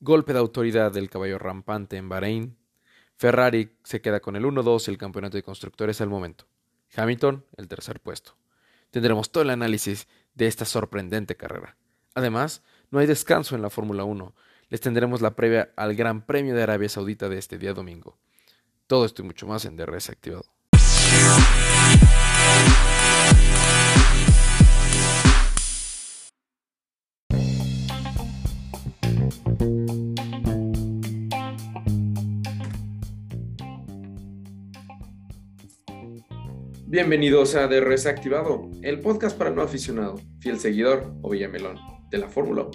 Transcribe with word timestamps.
Golpe 0.00 0.32
de 0.32 0.38
autoridad 0.38 0.92
del 0.92 1.10
caballo 1.10 1.38
rampante 1.38 1.96
en 1.96 2.08
Bahrein. 2.08 2.56
Ferrari 3.16 3.76
se 3.82 4.00
queda 4.00 4.20
con 4.20 4.36
el 4.36 4.44
1-2 4.44 4.86
y 4.86 4.90
el 4.92 4.98
campeonato 4.98 5.36
de 5.36 5.42
constructores 5.42 6.00
al 6.00 6.08
momento. 6.08 6.46
Hamilton, 6.96 7.44
el 7.56 7.66
tercer 7.66 8.00
puesto. 8.00 8.36
Tendremos 8.90 9.32
todo 9.32 9.42
el 9.42 9.50
análisis 9.50 10.06
de 10.34 10.46
esta 10.46 10.64
sorprendente 10.64 11.36
carrera. 11.36 11.76
Además, 12.14 12.62
no 12.90 13.00
hay 13.00 13.06
descanso 13.06 13.56
en 13.56 13.62
la 13.62 13.70
Fórmula 13.70 14.04
1. 14.04 14.34
Les 14.70 14.80
tendremos 14.80 15.20
la 15.20 15.34
previa 15.34 15.72
al 15.76 15.96
Gran 15.96 16.24
Premio 16.24 16.54
de 16.54 16.62
Arabia 16.62 16.88
Saudita 16.88 17.28
de 17.28 17.38
este 17.38 17.58
día 17.58 17.74
domingo. 17.74 18.16
Todo 18.86 19.04
esto 19.04 19.22
y 19.22 19.24
mucho 19.24 19.48
más 19.48 19.64
en 19.64 19.76
DRS 19.76 20.10
activado. 20.10 20.44
Bienvenidos 36.98 37.54
a 37.54 37.68
DRS 37.68 38.06
Activado, 38.06 38.72
el 38.82 38.98
podcast 38.98 39.38
para 39.38 39.50
no 39.50 39.62
aficionado, 39.62 40.20
fiel 40.40 40.58
seguidor 40.58 41.14
o 41.22 41.30
villamelón 41.30 41.78
de 42.10 42.18
la 42.18 42.28
Fórmula 42.28 42.62
1. 42.62 42.70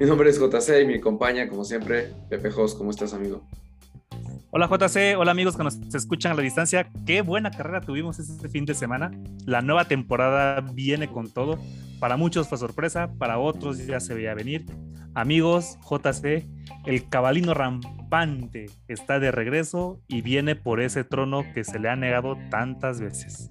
Mi 0.00 0.06
nombre 0.08 0.28
es 0.30 0.40
JC 0.40 0.82
y 0.82 0.84
me 0.84 0.96
acompaña, 0.96 1.48
como 1.48 1.64
siempre, 1.64 2.12
Pepe 2.28 2.50
Jos. 2.50 2.74
¿Cómo 2.74 2.90
estás, 2.90 3.14
amigo? 3.14 3.46
Hola 4.50 4.66
JC, 4.66 5.16
hola 5.16 5.30
amigos 5.30 5.56
que 5.56 5.62
nos 5.62 5.78
escuchan 5.94 6.32
a 6.32 6.34
la 6.34 6.42
distancia. 6.42 6.90
Qué 7.06 7.22
buena 7.22 7.52
carrera 7.52 7.80
tuvimos 7.80 8.18
este 8.18 8.48
fin 8.48 8.64
de 8.64 8.74
semana. 8.74 9.12
La 9.46 9.62
nueva 9.62 9.84
temporada 9.84 10.60
viene 10.60 11.06
con 11.06 11.32
todo. 11.32 11.60
Para 12.00 12.16
muchos 12.16 12.48
fue 12.48 12.58
sorpresa, 12.58 13.12
para 13.16 13.38
otros 13.38 13.86
ya 13.86 14.00
se 14.00 14.12
veía 14.12 14.34
venir. 14.34 14.66
Amigos, 15.14 15.78
JC, 15.88 16.48
el 16.84 17.08
cabalino 17.08 17.54
rampante 17.54 17.97
está 18.88 19.20
de 19.20 19.30
regreso 19.30 20.00
y 20.08 20.22
viene 20.22 20.56
por 20.56 20.80
ese 20.80 21.04
trono 21.04 21.44
que 21.54 21.64
se 21.64 21.78
le 21.78 21.88
ha 21.88 21.96
negado 21.96 22.36
tantas 22.50 23.00
veces. 23.00 23.50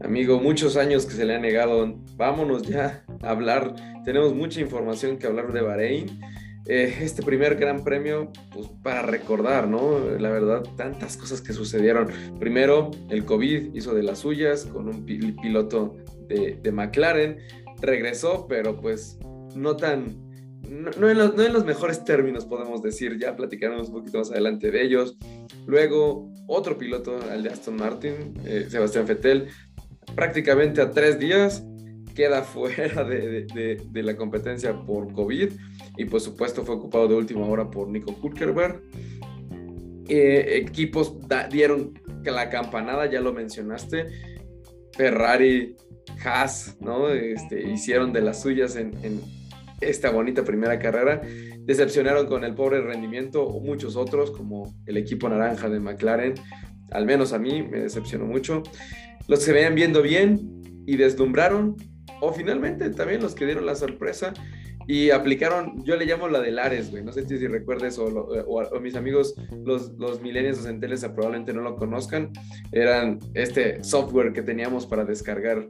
Amigo, 0.00 0.40
muchos 0.40 0.76
años 0.76 1.06
que 1.06 1.14
se 1.14 1.24
le 1.24 1.34
ha 1.34 1.38
negado. 1.38 1.94
Vámonos 2.16 2.62
ya 2.62 3.04
a 3.22 3.30
hablar. 3.30 3.74
Tenemos 4.04 4.34
mucha 4.34 4.60
información 4.60 5.18
que 5.18 5.26
hablar 5.26 5.52
de 5.52 5.62
Bahrein. 5.62 6.20
Eh, 6.68 6.98
este 7.00 7.22
primer 7.22 7.56
gran 7.56 7.84
premio, 7.84 8.32
pues 8.52 8.68
para 8.82 9.02
recordar, 9.02 9.68
¿no? 9.68 10.00
La 10.18 10.30
verdad, 10.30 10.62
tantas 10.76 11.16
cosas 11.16 11.40
que 11.40 11.52
sucedieron. 11.52 12.08
Primero, 12.40 12.90
el 13.08 13.24
COVID 13.24 13.74
hizo 13.74 13.94
de 13.94 14.02
las 14.02 14.18
suyas 14.18 14.66
con 14.66 14.88
un 14.88 15.04
piloto 15.04 15.96
de, 16.28 16.58
de 16.62 16.72
McLaren. 16.72 17.38
Regresó, 17.80 18.46
pero 18.48 18.80
pues 18.80 19.18
no 19.54 19.76
tan 19.76 20.25
no, 20.70 21.10
en 21.10 21.18
los, 21.52 21.64
mejores 21.64 22.04
términos, 22.04 22.44
podemos 22.44 22.82
decir, 22.82 23.18
ya 23.18 23.36
platicaremos 23.36 23.88
un 23.88 23.94
poquito 23.94 24.18
más 24.18 24.30
adelante 24.30 24.70
de 24.70 24.82
ellos. 24.82 25.16
Luego, 25.66 26.32
otro 26.46 26.78
piloto, 26.78 27.18
el 27.32 27.42
de 27.42 27.50
Aston 27.50 27.76
Martin, 27.76 28.34
eh, 28.44 28.66
Sebastián 28.68 29.06
Fettel, 29.06 29.48
prácticamente 30.14 30.80
a 30.80 30.90
tres 30.90 31.18
días 31.18 31.64
queda 32.14 32.42
fuera 32.44 33.04
de, 33.04 33.46
la 33.92 34.16
competencia 34.16 34.74
por 34.84 35.12
COVID 35.12 35.52
y 35.98 36.04
por 36.06 36.20
supuesto 36.20 36.64
fue 36.64 36.76
ocupado 36.76 37.08
de 37.08 37.14
última 37.14 37.46
hora 37.46 37.70
por 37.70 37.88
Nico 37.88 38.16
Hulkerberg. 38.20 38.82
Eh, 40.08 40.58
equipos 40.64 41.16
dieron 41.50 41.94
la 42.30 42.50
campanada, 42.50 43.06
ya 43.06 43.20
lo 43.20 43.32
mencionaste. 43.32 44.06
Ferrari, 44.92 45.76
Haas, 46.24 46.76
¿no? 46.80 47.08
Este, 47.10 47.68
hicieron 47.70 48.12
de 48.12 48.22
las 48.22 48.42
suyas 48.42 48.76
en, 48.76 48.92
esta 49.80 50.10
bonita 50.10 50.44
primera 50.44 50.78
carrera. 50.78 51.20
Decepcionaron 51.60 52.26
con 52.26 52.44
el 52.44 52.54
pobre 52.54 52.80
rendimiento 52.80 53.48
muchos 53.60 53.96
otros, 53.96 54.30
como 54.30 54.74
el 54.86 54.96
equipo 54.96 55.28
naranja 55.28 55.68
de 55.68 55.80
McLaren. 55.80 56.34
Al 56.90 57.06
menos 57.06 57.32
a 57.32 57.38
mí 57.38 57.62
me 57.62 57.80
decepcionó 57.80 58.26
mucho. 58.26 58.62
Los 59.28 59.44
que 59.44 59.52
veían 59.52 59.74
viendo 59.74 60.02
bien 60.02 60.62
y 60.86 60.96
deslumbraron, 60.96 61.76
o 62.20 62.32
finalmente 62.32 62.88
también 62.90 63.20
los 63.20 63.34
que 63.34 63.44
dieron 63.44 63.66
la 63.66 63.74
sorpresa 63.74 64.32
y 64.86 65.10
aplicaron, 65.10 65.84
yo 65.84 65.96
le 65.96 66.06
llamo 66.06 66.28
la 66.28 66.40
de 66.40 66.52
Lares, 66.52 66.90
güey, 66.90 67.02
no 67.02 67.12
sé 67.12 67.26
si, 67.26 67.46
recuerdes 67.46 67.98
o, 67.98 68.80
mis 68.80 68.94
amigos, 68.94 69.34
los, 69.64 69.92
los 69.98 70.20
millennials 70.22 70.60
o 70.60 70.62
centeles 70.62 71.04
probablemente 71.04 71.52
no 71.52 71.62
lo 71.62 71.76
conozcan, 71.76 72.30
eran 72.72 73.18
este 73.34 73.82
software 73.82 74.32
que 74.32 74.42
teníamos 74.42 74.86
para 74.86 75.04
descargar 75.04 75.68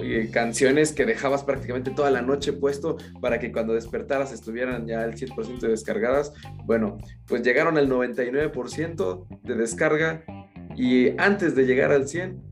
eh, 0.00 0.30
canciones 0.32 0.92
que 0.92 1.04
dejabas 1.04 1.44
prácticamente 1.44 1.90
toda 1.90 2.10
la 2.10 2.22
noche 2.22 2.52
puesto 2.52 2.96
para 3.20 3.38
que 3.38 3.52
cuando 3.52 3.74
despertaras 3.74 4.32
estuvieran 4.32 4.86
ya 4.86 5.04
el 5.04 5.14
100% 5.14 5.60
descargadas. 5.60 6.32
Bueno, 6.64 6.98
pues 7.26 7.42
llegaron 7.42 7.76
al 7.76 7.88
99% 7.88 9.26
de 9.42 9.54
descarga 9.54 10.24
y 10.74 11.10
antes 11.20 11.54
de 11.54 11.66
llegar 11.66 11.92
al 11.92 12.08
100 12.08 12.42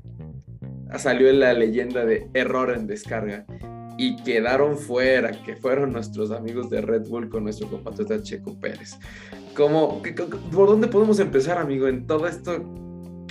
salió 0.99 1.33
la 1.33 1.55
leyenda 1.55 2.05
de 2.05 2.29
error 2.35 2.71
en 2.71 2.87
descarga 2.87 3.47
y 3.99 4.17
quedaron 4.23 4.79
fuera, 4.79 5.33
que 5.33 5.57
fueron 5.57 5.93
nuestros 5.93 6.31
amigos 6.31 6.71
de 6.71 6.81
Red 6.81 7.09
Bull 7.09 7.29
con 7.29 7.45
nuestro 7.45 7.69
compatriota 7.69 8.23
Checo 8.23 8.59
Pérez. 8.59 8.99
¿Cómo, 9.55 10.03
¿Por 10.53 10.69
dónde 10.69 10.89
podemos 10.89 11.19
empezar, 11.21 11.59
amigo, 11.59 11.89
en 11.89 12.07
toda 12.07 12.31
esta 12.31 12.61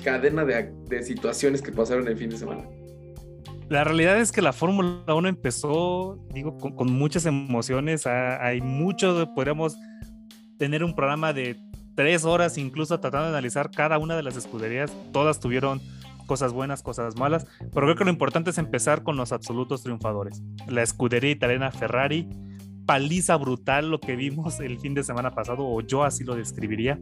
cadena 0.04 0.46
de, 0.46 0.74
de 0.88 1.04
situaciones 1.04 1.62
que 1.62 1.72
pasaron 1.72 2.08
el 2.08 2.18
fin 2.18 2.30
de 2.30 2.38
semana? 2.38 2.64
La 3.72 3.86
realidad 3.86 4.20
es 4.20 4.34
que 4.34 4.42
la 4.42 4.52
Fórmula 4.52 5.02
1 5.08 5.30
empezó, 5.30 6.20
digo, 6.34 6.58
con, 6.58 6.92
muchas 6.92 7.26
emociones. 7.26 8.06
Hay 8.06 8.60
mucho, 8.60 9.34
podríamos 9.34 9.78
tener 10.58 10.84
un 10.84 10.94
programa 10.94 11.32
de 11.32 11.56
tres 11.96 12.26
horas 12.26 12.58
incluso 12.58 13.00
tratando 13.00 13.28
de 13.28 13.38
analizar 13.38 13.72
cada 13.72 13.98
una 13.98 14.18
de 14.18 14.24
las 14.24 14.36
escuderías. 14.36 14.92
Todas 15.14 15.40
tuvieron 15.40 15.80
cosas 16.32 16.54
buenas, 16.54 16.82
cosas 16.82 17.18
malas, 17.18 17.46
pero 17.74 17.88
creo 17.88 17.96
que 17.98 18.06
lo 18.06 18.10
importante 18.10 18.52
es 18.52 18.58
empezar 18.58 19.04
con 19.04 19.18
los 19.18 19.34
absolutos 19.34 19.84
triunfadores. 19.84 20.42
La 20.66 20.82
escudería 20.82 21.30
italiana 21.30 21.72
Ferrari, 21.72 22.30
paliza 22.86 23.36
brutal 23.36 23.92
lo 23.92 24.00
que 24.00 24.16
vimos 24.16 24.62
el 24.62 24.80
fin 24.80 24.94
de 24.94 25.04
semana 25.04 25.32
pasado, 25.36 25.68
o 25.68 25.82
yo 25.82 26.06
así 26.06 26.24
lo 26.24 26.36
describiría. 26.36 26.98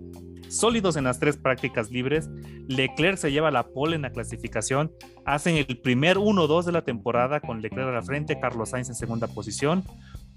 Sólidos 0.48 0.96
en 0.96 1.04
las 1.04 1.20
tres 1.20 1.38
prácticas 1.38 1.92
libres, 1.92 2.28
Leclerc 2.68 3.20
se 3.20 3.32
lleva 3.32 3.52
la 3.52 3.68
pole 3.68 3.98
en 3.98 4.02
la 4.02 4.10
clasificación, 4.10 4.92
hacen 5.28 5.58
el 5.58 5.80
primer 5.80 6.18
1-2 6.18 6.64
de 6.64 6.72
la 6.72 6.82
temporada 6.84 7.40
con 7.40 7.62
Leclerc 7.62 7.90
a 7.90 7.92
la 7.92 8.02
frente, 8.02 8.40
Carlos 8.40 8.70
Sainz 8.70 8.90
en 8.90 8.96
segunda 8.96 9.28
posición. 9.28 9.84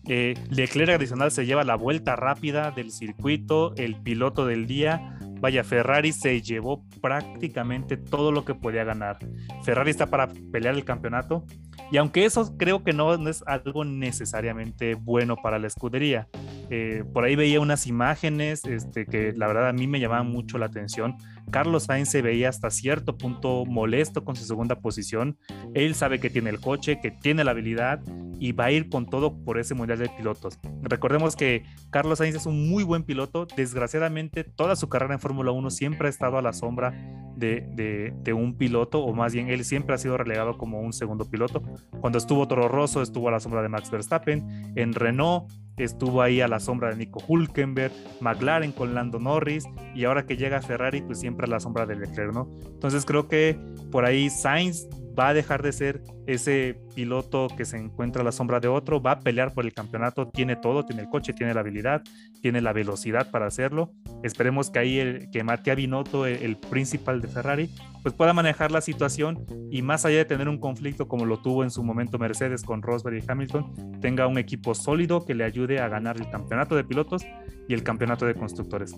Eh, 0.09 0.35
Leclerc 0.51 0.91
adicional 0.91 1.31
se 1.31 1.47
lleva 1.47 1.65
la 1.65 1.77
vuelta 1.77 2.17
rápida 2.17 2.71
del 2.71 2.91
circuito, 2.91 3.75
el 3.77 3.97
piloto 3.97 4.47
del 4.47 4.67
día, 4.67 5.19
Vaya, 5.43 5.65
Ferrari 5.65 6.13
se 6.13 6.41
llevó 6.41 6.85
prácticamente 7.01 7.97
todo 7.97 8.31
lo 8.31 8.45
que 8.45 8.55
podía 8.55 8.85
ganar. 8.85 9.19
Ferrari 9.65 9.91
está 9.91 10.07
para 10.07 10.29
pelear 10.53 10.77
el 10.77 10.85
campeonato. 10.85 11.45
Y 11.91 11.97
aunque 11.97 12.25
eso 12.25 12.57
creo 12.57 12.85
que 12.85 12.93
no, 12.93 13.13
es 13.29 13.43
algo 13.49 13.85
necesariamente 13.85 14.95
bueno 14.95 15.35
para 15.35 15.59
la 15.59 15.67
escudería, 15.67 16.29
eh, 16.71 17.03
por 17.13 17.25
ahí 17.25 17.35
veía 17.35 17.59
unas 17.59 17.89
imágenes 17.89 18.65
este, 18.65 19.05
que 19.05 19.33
la 19.33 19.49
verdad 19.49 19.69
a 19.69 19.73
mí 19.73 19.89
me 19.89 19.99
llamaban 19.99 20.31
mucho 20.31 20.59
la 20.59 20.67
atención. 20.67 21.17
Carlos 21.51 21.87
Sainz 21.87 22.09
se 22.09 22.23
veía 22.23 22.49
hasta 22.49 22.71
cierto 22.71 23.19
punto 23.19 23.65
molesto 23.67 24.25
con 24.25 24.37
su 24.37 24.45
segunda 24.45 24.77
posición. 24.77 25.37
Él 25.75 25.97
sabe 25.97 26.21
que 26.21 26.31
tiene 26.31 26.51
el 26.51 26.61
coche, 26.61 27.01
que 27.03 27.11
tiene 27.11 27.43
la 27.43 27.51
habilidad 27.51 28.01
y 28.43 28.51
va 28.51 28.65
a 28.65 28.73
ir 28.73 28.89
con 28.89 29.07
todo 29.07 29.45
por 29.45 29.57
ese 29.57 29.73
Mundial 29.77 30.01
de 30.01 30.09
Pilotos. 30.09 30.59
Recordemos 30.83 31.37
que 31.37 31.63
Carlos 31.91 32.19
Sainz 32.19 32.35
es 32.35 32.47
un 32.47 32.69
muy 32.69 32.83
buen 32.83 33.05
piloto. 33.05 33.47
Desgraciadamente, 33.57 34.43
toda 34.43 34.75
su 34.75 34.89
carrera 34.89 35.15
en 35.15 35.21
Fórmula 35.21 35.53
1 35.53 35.71
siempre 35.71 36.09
ha 36.09 36.11
estado 36.11 36.39
a 36.39 36.43
la 36.43 36.53
sombra 36.53 36.93
de, 37.37 38.13
de, 38.21 38.33
un 38.33 38.59
piloto, 38.59 39.05
o 39.05 39.15
más 39.15 39.33
bien 39.33 39.49
él 39.49 39.65
siempre 39.65 39.95
ha 39.95 39.99
sido 39.99 40.17
relegado 40.17 40.59
como 40.59 40.81
un 40.81 40.93
segundo 40.93 41.25
piloto. 41.25 41.63
Cuando 42.01 42.19
estuvo 42.19 42.49
Toro 42.49 42.67
Rosso, 42.67 43.01
estuvo 43.01 43.29
a 43.29 43.31
la 43.31 43.39
sombra 43.39 43.63
de 43.63 43.69
Max 43.69 43.93
Verstappen. 43.93 44.73
En 44.75 44.93
Renault 44.93 45.49
estuvo 45.77 46.21
ahí 46.21 46.41
a 46.41 46.49
la 46.49 46.59
sombra 46.59 46.91
de 46.91 46.97
Nico 46.97 47.23
Hulkenberg, 47.27 47.93
McLaren 48.21 48.73
con 48.73 48.95
Lando 48.95 49.19
Norris 49.19 49.65
y 49.95 50.05
ahora 50.05 50.27
que 50.27 50.37
llega 50.37 50.61
Ferrari 50.61 51.03
pues 51.03 51.21
siempre 51.21 51.47
a 51.47 51.49
la 51.49 51.61
sombra 51.61 51.87
de 51.87 51.97
Leclerc. 51.97 52.35
Entonces 52.67 53.05
creo 53.05 53.29
que 53.29 53.59
por 53.91 54.05
ahí 54.05 54.31
Sainz 54.31 54.89
va 55.19 55.29
a 55.29 55.35
dejar 55.35 55.63
de 55.63 55.73
ser 55.73 56.03
ese 56.27 56.81
piloto 56.95 57.49
que 57.57 57.65
se 57.65 57.77
encuentra 57.77 58.23
a 58.23 58.25
la 58.25 58.33
sombra 58.33 58.61
de 58.61 58.69
otro, 58.69 59.03
va 59.03 59.13
a 59.13 59.21
pelear 59.21 59.53
por 59.53 59.65
el 59.65 59.73
campeonato, 59.73 60.29
tiene 60.29 60.57
todo, 60.57 60.85
tiene 60.85 61.03
el 61.03 61.09
coche, 61.09 61.33
tiene 61.33 61.55
la 61.55 61.61
habilidad, 61.61 62.03
tiene 62.41 62.61
la 62.61 62.73
velocidad 62.73 63.31
para 63.31 63.47
hacerlo. 63.47 63.93
Esperemos 64.23 64.71
que 64.71 64.79
ahí 64.79 64.99
el, 64.99 65.31
que 65.31 65.43
Mattia 65.45 65.75
Binotto, 65.75 66.27
el, 66.27 66.57
principal 66.57 67.21
de 67.21 67.29
Ferrari, 67.29 67.71
pues 68.03 68.15
pueda 68.15 68.33
manejar 68.33 68.71
la 68.71 68.81
situación 68.81 69.45
y 69.71 69.83
más 69.83 70.05
allá 70.05 70.19
de 70.19 70.25
tener 70.25 70.49
un 70.49 70.59
conflicto 70.59 71.09
como 71.09 71.27
lo 71.27 71.39
tuvo 71.39 71.65
en 71.65 71.71
su 71.71 71.83
momento 71.83 72.19
Mercedes 72.19 72.63
con 72.63 72.83
Rosberg 72.83 73.17
y 73.17 73.25
Hamilton, 73.27 74.01
tenga 74.01 74.27
un 74.27 74.39
equipo 74.39 74.75
sólido 74.75 75.25
que 75.25 75.35
le 75.35 75.45
ayude 75.45 75.81
a 75.81 75.89
ganar 75.89 76.17
el 76.17 76.31
campeonato 76.31 76.77
de 76.77 76.85
pilotos 76.85 77.25
y 77.69 77.75
el 77.75 77.83
campeonato 77.83 78.27
de 78.27 78.35
constructores. 78.35 78.95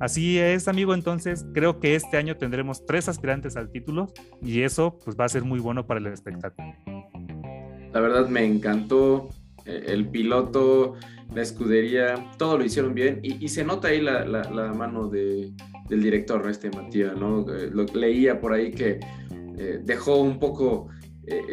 Así 0.00 0.38
es, 0.38 0.66
amigo. 0.66 0.94
Entonces, 0.94 1.44
creo 1.52 1.78
que 1.78 1.94
este 1.94 2.16
año 2.16 2.36
tendremos 2.36 2.86
tres 2.86 3.08
aspirantes 3.08 3.56
al 3.56 3.70
título 3.70 4.08
y 4.42 4.62
eso 4.62 4.98
pues 5.04 5.14
va 5.14 5.26
a 5.26 5.28
ser 5.28 5.44
muy 5.44 5.60
bueno 5.60 5.86
para 5.86 6.00
el 6.00 6.06
espectáculo. 6.06 6.74
La 7.92 8.00
verdad 8.00 8.28
me 8.28 8.44
encantó 8.44 9.28
eh, 9.66 9.84
el 9.88 10.08
piloto, 10.08 10.94
la 11.34 11.42
escudería, 11.42 12.14
todo 12.38 12.56
lo 12.56 12.64
hicieron 12.64 12.94
bien 12.94 13.20
y, 13.22 13.46
se 13.48 13.62
nota 13.62 13.88
ahí 13.88 14.00
la, 14.00 14.72
mano 14.74 15.08
de, 15.08 15.52
del 15.88 16.02
director, 16.02 16.48
este 16.48 16.70
Matías, 16.70 17.16
¿no? 17.16 17.44
Eh, 17.52 17.70
leía 17.94 18.40
por 18.40 18.54
ahí 18.54 18.70
que 18.70 19.00
eh, 19.58 19.80
dejó 19.84 20.16
un 20.16 20.38
poco, 20.38 20.88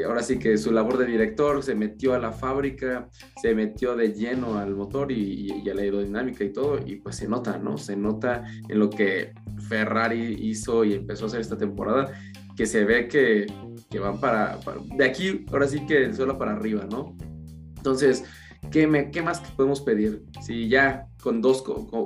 ahora 0.05 0.23
sí 0.23 0.39
que 0.39 0.57
su 0.57 0.71
labor 0.71 0.97
de 0.97 1.05
director, 1.05 1.61
se 1.61 1.75
metió 1.75 2.13
a 2.13 2.19
la 2.19 2.31
fábrica, 2.31 3.09
se 3.41 3.53
metió 3.53 3.95
de 3.95 4.13
lleno 4.13 4.57
al 4.57 4.75
motor 4.75 5.11
y, 5.11 5.61
y, 5.63 5.69
a 5.69 5.73
la 5.73 5.81
aerodinámica 5.81 6.43
y 6.43 6.51
todo, 6.51 6.79
y 6.85 6.95
pues 6.95 7.17
se 7.17 7.27
nota, 7.27 7.57
¿no? 7.57 7.77
Se 7.77 7.95
nota 7.95 8.43
en 8.67 8.79
lo 8.79 8.89
que 8.89 9.33
Ferrari 9.67 10.37
hizo 10.39 10.83
y 10.83 10.93
empezó 10.93 11.25
a 11.25 11.27
hacer 11.27 11.41
esta 11.41 11.57
temporada, 11.57 12.11
que 12.55 12.65
se 12.65 12.85
ve 12.85 13.07
que, 13.07 13.45
que 13.89 13.99
van 13.99 14.19
para, 14.19 14.59
de 14.95 15.05
aquí, 15.05 15.45
ahora 15.51 15.67
sí 15.67 15.85
que 15.85 16.13
solo 16.13 16.37
para 16.37 16.53
arriba, 16.53 16.87
¿no? 16.89 17.15
Entonces, 17.77 18.23
¿qué, 18.71 18.87
me, 18.87 19.11
qué 19.11 19.21
más 19.21 19.41
podemos 19.55 19.81
pedir? 19.81 20.23
Si 20.41 20.67
ya 20.67 21.07
con 21.21 21.41
dos 21.41 21.63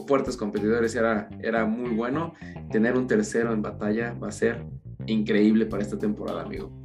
fuertes 0.08 0.36
competidores 0.36 0.96
era, 0.96 1.30
era 1.42 1.66
muy 1.66 1.92
bueno, 1.92 2.34
tener 2.72 2.98
un 2.98 3.08
tercero 3.08 3.54
en 3.54 3.62
batalla 3.62 4.14
va 4.14 4.28
a 4.28 4.32
ser 4.32 4.66
increíble 5.08 5.66
para 5.66 5.84
esta 5.84 5.98
temporada, 5.98 6.42
amigo. 6.42 6.81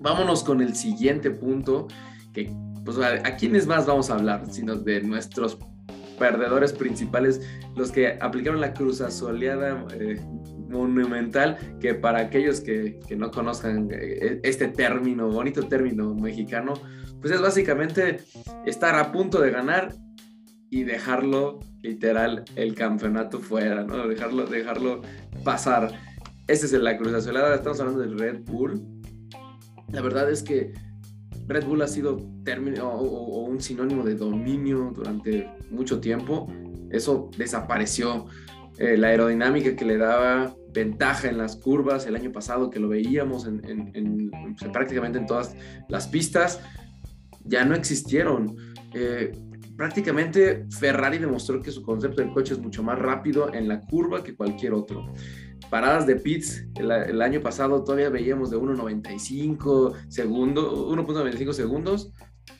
Vámonos 0.00 0.42
con 0.42 0.62
el 0.62 0.74
siguiente 0.74 1.30
punto, 1.30 1.86
que 2.32 2.50
pues 2.84 2.98
a, 2.98 3.36
quiénes 3.36 3.66
más 3.66 3.86
vamos 3.86 4.10
a 4.10 4.14
hablar, 4.14 4.44
sino 4.50 4.74
de 4.74 5.02
nuestros 5.02 5.58
perdedores 6.18 6.72
principales, 6.72 7.40
los 7.76 7.92
que 7.92 8.18
aplicaron 8.20 8.60
la 8.60 8.74
cruz 8.74 9.00
asoleada 9.00 9.86
eh, 9.94 10.20
monumental, 10.68 11.56
que 11.80 11.94
para 11.94 12.20
aquellos 12.20 12.60
que, 12.60 13.00
que 13.06 13.16
no 13.16 13.30
conozcan 13.30 13.88
eh, 13.92 14.40
este 14.42 14.68
término, 14.68 15.28
bonito 15.28 15.62
término 15.68 16.14
mexicano, 16.14 16.74
pues 17.20 17.32
es 17.34 17.40
básicamente 17.40 18.18
estar 18.66 18.94
a 18.96 19.12
punto 19.12 19.40
de 19.40 19.50
ganar 19.50 19.94
y 20.70 20.84
dejarlo 20.84 21.60
literal 21.82 22.44
el 22.54 22.74
campeonato 22.74 23.40
fuera, 23.40 23.82
¿no? 23.84 24.06
Dejarlo, 24.06 24.46
dejarlo 24.46 25.02
pasar. 25.44 25.92
Esa 26.46 26.66
es 26.66 26.72
la 26.72 26.96
cruz 26.96 27.12
azulada, 27.12 27.54
estamos 27.54 27.80
hablando 27.80 28.00
del 28.00 28.18
Red 28.18 28.40
Bull. 28.44 28.99
La 29.92 30.00
verdad 30.00 30.30
es 30.30 30.42
que 30.42 30.72
Red 31.46 31.64
Bull 31.64 31.82
ha 31.82 31.88
sido 31.88 32.16
término 32.44 32.88
o, 32.88 33.44
un 33.44 33.60
sinónimo 33.60 34.04
de 34.04 34.14
dominio 34.14 34.92
durante 34.94 35.50
mucho 35.70 36.00
tiempo. 36.00 36.46
Eso 36.90 37.30
desapareció. 37.36 38.26
Eh, 38.78 38.96
la 38.96 39.08
aerodinámica 39.08 39.76
que 39.76 39.84
le 39.84 39.98
daba 39.98 40.54
ventaja 40.72 41.28
en 41.28 41.36
las 41.36 41.56
curvas 41.56 42.06
el 42.06 42.16
año 42.16 42.32
pasado, 42.32 42.70
que 42.70 42.78
lo 42.78 42.88
veíamos 42.88 43.46
en, 43.46 44.30
pues, 44.58 44.70
prácticamente 44.72 45.18
en 45.18 45.26
todas 45.26 45.54
las 45.88 46.08
pistas, 46.08 46.60
ya 47.44 47.64
no 47.64 47.74
existieron. 47.74 48.56
Eh, 48.94 49.32
prácticamente 49.80 50.66
Ferrari 50.68 51.16
demostró 51.16 51.62
que 51.62 51.70
su 51.70 51.82
concepto 51.82 52.20
del 52.20 52.34
coche 52.34 52.52
es 52.52 52.60
mucho 52.60 52.82
más 52.82 52.98
rápido 52.98 53.50
en 53.54 53.66
la 53.66 53.80
curva 53.80 54.22
que 54.22 54.34
cualquier 54.36 54.74
otro. 54.74 55.10
Paradas 55.70 56.06
de 56.06 56.16
pits, 56.16 56.66
el, 56.76 57.22
año 57.22 57.40
pasado 57.40 57.82
todavía 57.82 58.10
veíamos 58.10 58.50
de 58.50 58.58
1.95 58.58 59.94
segundos, 60.10 60.70
1.95 60.70 61.52
segundos, 61.54 62.12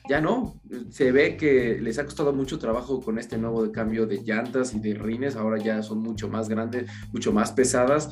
ya 0.09 0.19
no, 0.19 0.59
se 0.89 1.11
ve 1.11 1.37
que 1.37 1.77
les 1.79 1.99
ha 1.99 2.05
costado 2.05 2.33
mucho 2.33 2.57
trabajo 2.57 2.99
con 2.99 3.19
este 3.19 3.37
nuevo 3.37 3.71
cambio 3.71 4.07
de 4.07 4.23
llantas 4.23 4.73
y 4.73 4.79
de 4.79 4.95
rines, 4.95 5.35
ahora 5.35 5.59
ya 5.59 5.83
son 5.83 5.99
mucho 5.99 6.27
más 6.27 6.49
grandes, 6.49 6.89
mucho 7.13 7.31
más 7.31 7.51
pesadas 7.51 8.09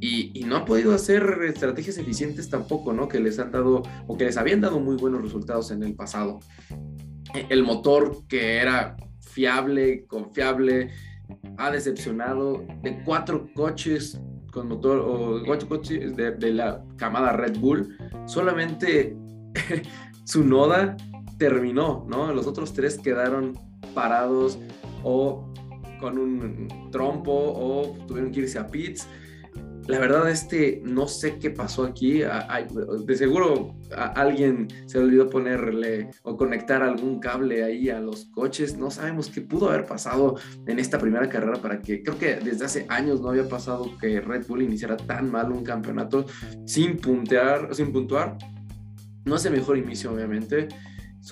y, 0.00 0.44
no 0.44 0.56
ha 0.56 0.64
podido 0.66 0.94
hacer 0.94 1.22
estrategias 1.44 1.96
eficientes 1.96 2.50
tampoco, 2.50 2.92
¿no? 2.92 3.08
Que 3.08 3.20
les 3.20 3.38
han 3.38 3.52
dado 3.52 3.84
o 4.06 4.18
que 4.18 4.24
les 4.24 4.36
habían 4.36 4.60
dado 4.60 4.80
muy 4.80 4.96
buenos 4.96 5.22
resultados 5.22 5.70
en 5.70 5.82
el 5.82 5.94
pasado. 5.94 6.40
El 7.48 7.62
motor 7.62 8.26
que 8.28 8.56
era 8.56 8.96
fiable, 9.20 10.04
confiable, 10.06 10.90
ha 11.58 11.70
decepcionado 11.70 12.64
de 12.82 13.02
cuatro 13.04 13.48
coches 13.54 14.20
con 14.52 14.68
motor 14.68 14.98
o 14.98 15.42
cuatro 15.46 15.68
coches 15.68 16.16
de, 16.16 16.52
la 16.52 16.82
camada 16.96 17.32
Red 17.32 17.58
Bull, 17.58 17.96
solamente 18.26 19.16
su 20.24 20.44
noda 20.44 20.96
terminó, 21.38 22.04
¿no? 22.08 22.32
Los 22.32 22.46
otros 22.46 22.72
tres 22.72 22.98
quedaron 22.98 23.58
parados 23.94 24.58
o 25.04 25.52
con 26.00 26.18
un 26.18 26.90
trompo 26.90 27.32
o 27.32 27.96
tuvieron 28.06 28.32
que 28.32 28.40
irse 28.40 28.58
a 28.58 28.66
pits 28.66 29.06
la 29.86 29.98
verdad, 29.98 30.30
este, 30.30 30.80
no 30.84 31.08
sé 31.08 31.38
qué 31.38 31.50
pasó 31.50 31.84
aquí. 31.84 32.22
De 33.04 33.16
seguro 33.16 33.74
alguien 33.96 34.68
se 34.86 34.98
olvidó 34.98 35.28
ponerle 35.28 36.10
o 36.22 36.36
conectar 36.36 36.82
algún 36.82 37.18
cable 37.18 37.64
ahí 37.64 37.90
a 37.90 38.00
los 38.00 38.26
coches. 38.26 38.76
No 38.76 38.90
sabemos 38.90 39.28
qué 39.28 39.40
pudo 39.40 39.68
haber 39.68 39.86
pasado 39.86 40.36
en 40.66 40.78
esta 40.78 40.98
primera 40.98 41.28
carrera 41.28 41.60
para 41.60 41.80
que, 41.80 42.02
creo 42.02 42.18
que 42.18 42.36
desde 42.36 42.64
hace 42.64 42.86
años 42.88 43.20
no 43.20 43.30
había 43.30 43.48
pasado 43.48 43.96
que 44.00 44.20
Red 44.20 44.46
Bull 44.46 44.62
iniciara 44.62 44.96
tan 44.96 45.30
mal 45.30 45.50
un 45.50 45.64
campeonato 45.64 46.26
sin 46.66 46.96
puntear, 46.96 47.74
sin 47.74 47.92
puntuar. 47.92 48.38
No 49.24 49.36
es 49.36 49.44
el 49.44 49.52
mejor 49.52 49.76
inicio, 49.76 50.12
obviamente. 50.12 50.68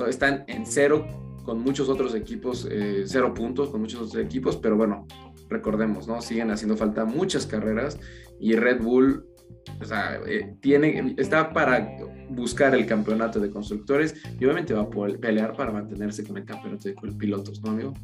están 0.09 0.45
en 0.49 0.67
cero 0.67 1.07
con 1.45 1.61
muchos 1.61 1.89
otros 1.89 2.15
equipos, 2.15 2.69
eh, 2.71 3.05
cero 3.07 3.33
puntos 3.33 3.71
con 3.71 3.81
muchos 3.81 4.03
otros 4.03 4.23
equipos, 4.23 4.57
pero 4.57 4.77
bueno, 4.77 5.07
recordemos, 5.49 6.07
¿no? 6.09 6.21
Siguen 6.21 6.51
haciendo 6.51 6.77
falta 6.77 7.05
muchas 7.05 7.47
carreras 7.47 7.99
y 8.41 8.55
Red 8.55 8.83
Bull, 8.83 9.25
o 9.81 9.85
sea, 9.85 10.21
eh, 10.27 10.57
tiene, 10.61 11.15
está 11.19 11.53
para 11.53 11.89
buscar 12.31 12.75
el 12.75 12.87
campeonato 12.87 13.41
de 13.41 13.51
constructores 13.51 14.15
y 14.39 14.45
obviamente 14.45 14.75
va 14.75 14.83
a 14.83 15.19
pelear 15.21 15.55
para 15.55 15.73
mantenerse 15.73 16.25
con 16.25 16.37
el 16.37 16.45
campeonato 16.45 16.89
de 16.89 16.95
pilotos, 17.19 17.63
¿no, 17.63 17.71
amigo? 17.71 17.95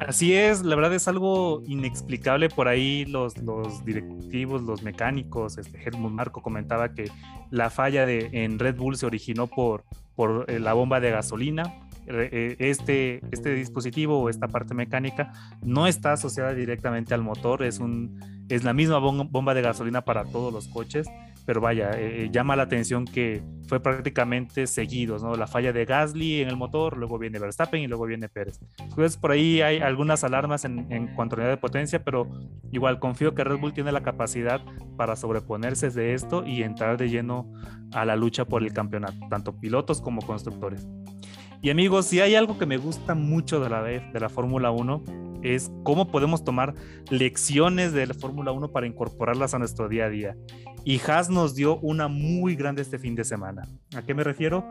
Así 0.00 0.34
es, 0.34 0.64
la 0.64 0.74
verdad 0.74 0.92
es 0.94 1.06
algo 1.06 1.62
inexplicable 1.66 2.48
por 2.48 2.66
ahí 2.66 3.04
los, 3.06 3.38
los 3.38 3.84
directivos, 3.84 4.62
los 4.62 4.82
mecánicos, 4.82 5.56
este 5.56 5.80
Helmut 5.82 6.10
Marco 6.10 6.42
comentaba 6.42 6.92
que 6.92 7.10
la 7.50 7.70
falla 7.70 8.04
de, 8.04 8.28
en 8.32 8.58
Red 8.58 8.76
Bull 8.76 8.96
se 8.96 9.06
originó 9.06 9.46
por, 9.46 9.84
por 10.16 10.46
eh, 10.48 10.58
la 10.58 10.72
bomba 10.72 10.98
de 10.98 11.10
gasolina, 11.10 11.83
este, 12.06 13.20
este 13.30 13.54
dispositivo 13.54 14.20
o 14.20 14.28
esta 14.28 14.48
parte 14.48 14.74
mecánica 14.74 15.32
no 15.62 15.86
está 15.86 16.12
asociada 16.12 16.54
directamente 16.54 17.14
al 17.14 17.22
motor, 17.22 17.62
es, 17.62 17.78
un, 17.78 18.20
es 18.48 18.64
la 18.64 18.72
misma 18.72 18.98
bomba 18.98 19.54
de 19.54 19.62
gasolina 19.62 20.02
para 20.02 20.24
todos 20.24 20.52
los 20.52 20.68
coches, 20.68 21.06
pero 21.46 21.60
vaya, 21.60 21.90
eh, 21.98 22.24
eh, 22.24 22.30
llama 22.30 22.56
la 22.56 22.62
atención 22.64 23.04
que 23.04 23.42
fue 23.68 23.80
prácticamente 23.80 24.66
seguidos, 24.66 25.22
¿no? 25.22 25.34
La 25.36 25.46
falla 25.46 25.72
de 25.72 25.84
Gasly 25.84 26.40
en 26.40 26.48
el 26.48 26.56
motor, 26.56 26.96
luego 26.96 27.18
viene 27.18 27.38
Verstappen 27.38 27.82
y 27.82 27.86
luego 27.86 28.06
viene 28.06 28.28
Pérez. 28.28 28.60
Entonces 28.78 29.16
por 29.16 29.30
ahí 29.30 29.60
hay 29.60 29.78
algunas 29.78 30.24
alarmas 30.24 30.64
en, 30.64 30.90
en 30.90 31.08
cuanto 31.08 31.36
a 31.36 31.38
unidad 31.38 31.50
de 31.50 31.56
potencia, 31.58 32.02
pero 32.02 32.28
igual 32.72 32.98
confío 32.98 33.34
que 33.34 33.44
Red 33.44 33.58
Bull 33.58 33.74
tiene 33.74 33.92
la 33.92 34.02
capacidad 34.02 34.62
para 34.96 35.16
sobreponerse 35.16 35.90
de 35.90 36.14
esto 36.14 36.46
y 36.46 36.62
entrar 36.62 36.96
de 36.96 37.10
lleno 37.10 37.52
a 37.92 38.04
la 38.04 38.16
lucha 38.16 38.44
por 38.44 38.62
el 38.62 38.72
campeonato, 38.72 39.16
tanto 39.28 39.58
pilotos 39.58 40.00
como 40.00 40.22
constructores. 40.22 40.86
Y 41.64 41.70
amigos, 41.70 42.04
si 42.04 42.20
hay 42.20 42.34
algo 42.34 42.58
que 42.58 42.66
me 42.66 42.76
gusta 42.76 43.14
mucho 43.14 43.58
de 43.58 43.70
la, 43.70 43.82
de 43.82 44.20
la 44.20 44.28
Fórmula 44.28 44.70
1 44.70 45.02
es 45.42 45.72
cómo 45.82 46.10
podemos 46.10 46.44
tomar 46.44 46.74
lecciones 47.08 47.94
de 47.94 48.06
la 48.06 48.12
Fórmula 48.12 48.52
1 48.52 48.70
para 48.70 48.86
incorporarlas 48.86 49.54
a 49.54 49.58
nuestro 49.58 49.88
día 49.88 50.04
a 50.04 50.10
día. 50.10 50.36
Y 50.84 51.00
Haas 51.00 51.30
nos 51.30 51.54
dio 51.54 51.78
una 51.78 52.06
muy 52.06 52.54
grande 52.54 52.82
este 52.82 52.98
fin 52.98 53.14
de 53.14 53.24
semana. 53.24 53.62
¿A 53.96 54.02
qué 54.02 54.12
me 54.12 54.22
refiero? 54.22 54.62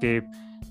Que 0.00 0.24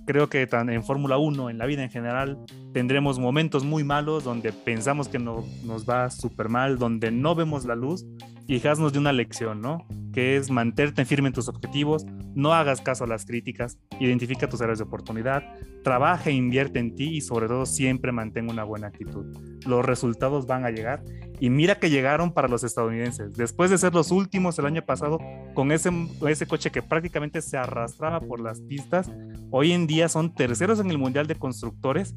creo 0.05 0.27
que 0.27 0.45
en 0.51 0.83
Fórmula 0.83 1.17
1, 1.17 1.49
en 1.49 1.57
la 1.57 1.65
vida 1.65 1.81
en 1.81 1.89
general, 1.89 2.43
tendremos 2.73 3.17
momentos 3.17 3.63
muy 3.63 3.85
malos 3.85 4.25
donde 4.25 4.51
pensamos 4.51 5.07
que 5.07 5.17
no, 5.17 5.45
nos 5.63 5.89
va 5.89 6.09
súper 6.09 6.49
mal, 6.49 6.77
donde 6.77 7.09
no 7.09 7.35
vemos 7.35 7.63
la 7.63 7.75
luz. 7.75 8.05
Y 8.47 8.67
Haas 8.67 8.79
nos 8.79 8.91
dio 8.91 8.99
una 8.99 9.13
lección, 9.13 9.61
¿no? 9.61 9.87
Que 10.11 10.35
es 10.35 10.51
mantenerte 10.51 11.05
firme 11.05 11.29
en 11.29 11.33
tus 11.33 11.47
objetivos, 11.47 12.05
no 12.35 12.53
hagas 12.53 12.81
caso 12.81 13.03
a 13.03 13.07
las 13.07 13.25
críticas, 13.25 13.77
identifica 13.99 14.49
tus 14.49 14.61
áreas 14.61 14.79
de 14.79 14.85
oportunidad, 14.85 15.43
trabaja 15.83 16.29
e 16.29 16.33
invierte 16.33 16.79
en 16.79 16.95
ti 16.95 17.15
y 17.15 17.21
sobre 17.21 17.47
todo 17.47 17.65
siempre 17.65 18.11
mantén 18.11 18.49
una 18.49 18.63
buena 18.63 18.87
actitud. 18.87 19.25
Los 19.65 19.85
resultados 19.85 20.47
van 20.47 20.65
a 20.65 20.71
llegar 20.71 21.03
y 21.39 21.49
mira 21.49 21.79
que 21.79 21.89
llegaron 21.89 22.33
para 22.33 22.47
los 22.47 22.63
estadounidenses. 22.63 23.33
Después 23.33 23.69
de 23.69 23.77
ser 23.77 23.93
los 23.93 24.11
últimos 24.11 24.57
el 24.59 24.65
año 24.65 24.85
pasado 24.85 25.19
con 25.53 25.71
ese, 25.71 25.91
ese 26.27 26.47
coche 26.47 26.71
que 26.71 26.81
prácticamente 26.81 27.41
se 27.41 27.57
arrastraba 27.57 28.19
por 28.19 28.39
las 28.39 28.61
pistas, 28.61 29.11
hoy 29.51 29.71
en 29.71 29.87
día 29.87 30.09
son 30.09 30.33
terceros 30.33 30.79
en 30.79 30.89
el 30.89 30.97
Mundial 30.97 31.27
de 31.27 31.35
Constructores 31.35 32.15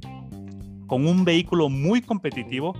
con 0.86 1.06
un 1.06 1.24
vehículo 1.24 1.68
muy 1.68 2.00
competitivo 2.00 2.74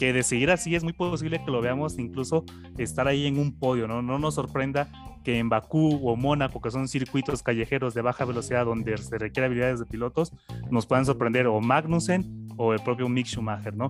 que 0.00 0.14
de 0.14 0.22
seguir 0.22 0.50
así 0.50 0.74
es 0.74 0.82
muy 0.82 0.94
posible 0.94 1.44
que 1.44 1.50
lo 1.50 1.60
veamos 1.60 1.98
incluso 1.98 2.46
estar 2.78 3.06
ahí 3.06 3.26
en 3.26 3.38
un 3.38 3.52
podio, 3.52 3.86
¿no? 3.86 4.00
No 4.00 4.18
nos 4.18 4.34
sorprenda 4.34 4.88
que 5.22 5.38
en 5.38 5.50
Bakú 5.50 6.00
o 6.02 6.16
Mónaco, 6.16 6.62
que 6.62 6.70
son 6.70 6.88
circuitos 6.88 7.42
callejeros 7.42 7.92
de 7.92 8.00
baja 8.00 8.24
velocidad 8.24 8.64
donde 8.64 8.96
se 8.96 9.18
requiere 9.18 9.44
habilidades 9.44 9.78
de 9.78 9.84
pilotos, 9.84 10.32
nos 10.70 10.86
puedan 10.86 11.04
sorprender 11.04 11.46
o 11.48 11.60
Magnussen 11.60 12.48
o 12.56 12.72
el 12.72 12.80
propio 12.80 13.10
Mick 13.10 13.26
Schumacher, 13.26 13.76
¿no? 13.76 13.88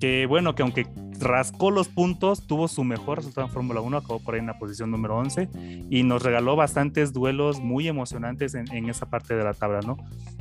Que 0.00 0.26
bueno, 0.26 0.56
que 0.56 0.62
aunque 0.62 0.84
rascó 1.20 1.70
los 1.70 1.86
puntos, 1.86 2.44
tuvo 2.48 2.66
su 2.66 2.82
mejor 2.82 3.18
resultado 3.18 3.46
en 3.46 3.52
Fórmula 3.52 3.80
1, 3.82 3.98
acabó 3.98 4.18
por 4.18 4.34
ahí 4.34 4.40
en 4.40 4.48
la 4.48 4.58
posición 4.58 4.90
número 4.90 5.16
11 5.16 5.48
y 5.90 6.02
nos 6.02 6.24
regaló 6.24 6.56
bastantes 6.56 7.12
duelos 7.12 7.60
muy 7.60 7.86
emocionantes 7.86 8.56
en, 8.56 8.64
en 8.74 8.90
esa 8.90 9.08
parte 9.08 9.36
de 9.36 9.44
la 9.44 9.54
tabla, 9.54 9.78
¿no? 9.82 9.96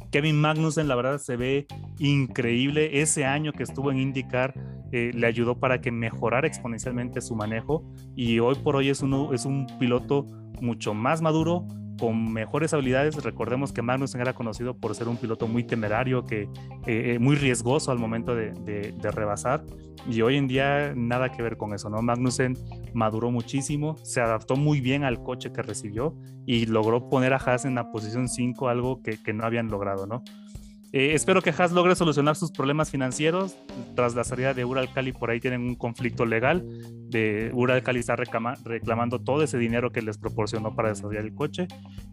Kevin 0.09 0.41
Magnussen, 0.41 0.87
la 0.87 0.95
verdad, 0.95 1.19
se 1.19 1.37
ve 1.37 1.67
increíble. 1.99 3.01
Ese 3.01 3.23
año 3.23 3.53
que 3.53 3.61
estuvo 3.63 3.91
en 3.91 3.99
IndyCar 3.99 4.80
eh, 4.91 5.11
le 5.13 5.27
ayudó 5.27 5.59
para 5.59 5.81
que 5.81 5.91
mejorara 5.91 6.47
exponencialmente 6.47 7.21
su 7.21 7.35
manejo 7.35 7.83
y 8.15 8.39
hoy 8.39 8.55
por 8.55 8.75
hoy 8.75 8.89
es, 8.89 9.01
uno, 9.01 9.33
es 9.33 9.45
un 9.45 9.67
piloto 9.79 10.25
mucho 10.61 10.93
más 10.93 11.21
maduro, 11.21 11.65
con 12.01 12.33
mejores 12.33 12.73
habilidades. 12.73 13.23
Recordemos 13.23 13.71
que 13.71 13.83
Magnussen 13.83 14.21
era 14.21 14.33
conocido 14.33 14.75
por 14.75 14.95
ser 14.95 15.07
un 15.07 15.17
piloto 15.17 15.47
muy 15.47 15.63
temerario, 15.63 16.25
que, 16.25 16.49
eh, 16.87 17.19
muy 17.19 17.35
riesgoso 17.35 17.91
al 17.91 17.99
momento 17.99 18.35
de, 18.35 18.51
de, 18.51 19.11
rebasar. 19.11 19.63
Y 20.09 20.21
hoy 20.23 20.37
en 20.37 20.47
día 20.47 20.93
nada 20.95 21.31
que 21.31 21.43
ver 21.43 21.57
con 21.57 21.75
eso, 21.75 21.91
¿no? 21.91 22.01
Magnussen 22.01 22.57
maduró 22.95 23.29
muchísimo, 23.29 23.97
se 24.03 24.19
adaptó 24.19 24.55
muy 24.55 24.81
bien 24.81 25.03
al 25.03 25.21
coche 25.21 25.51
que 25.53 25.61
recibió 25.61 26.17
y 26.47 26.65
logró 26.65 27.07
poner 27.07 27.33
a 27.33 27.37
Haas 27.37 27.65
en 27.65 27.75
la 27.75 27.91
posición 27.91 28.27
5, 28.27 28.67
algo 28.67 29.03
que, 29.03 29.21
que 29.21 29.31
no 29.31 29.45
habían 29.45 29.67
logrado, 29.67 30.07
¿no? 30.07 30.23
Eh, 30.93 31.13
espero 31.13 31.41
que 31.41 31.51
Haas 31.51 31.71
logre 31.71 31.95
solucionar 31.95 32.35
sus 32.35 32.51
problemas 32.51 32.91
financieros. 32.91 33.55
Tras 33.95 34.13
la 34.15 34.23
salida 34.23 34.53
de 34.53 34.65
Uralcali, 34.65 35.13
por 35.13 35.29
ahí 35.29 35.39
tienen 35.39 35.61
un 35.61 35.75
conflicto 35.75 36.25
legal. 36.25 36.65
De 37.09 37.51
Uralcali 37.53 37.99
está 37.99 38.15
reclamando 38.15 39.19
todo 39.19 39.43
ese 39.43 39.57
dinero 39.57 39.91
que 39.91 40.01
les 40.01 40.17
proporcionó 40.17 40.75
para 40.75 40.89
desarrollar 40.89 41.23
el 41.23 41.33
coche. 41.33 41.67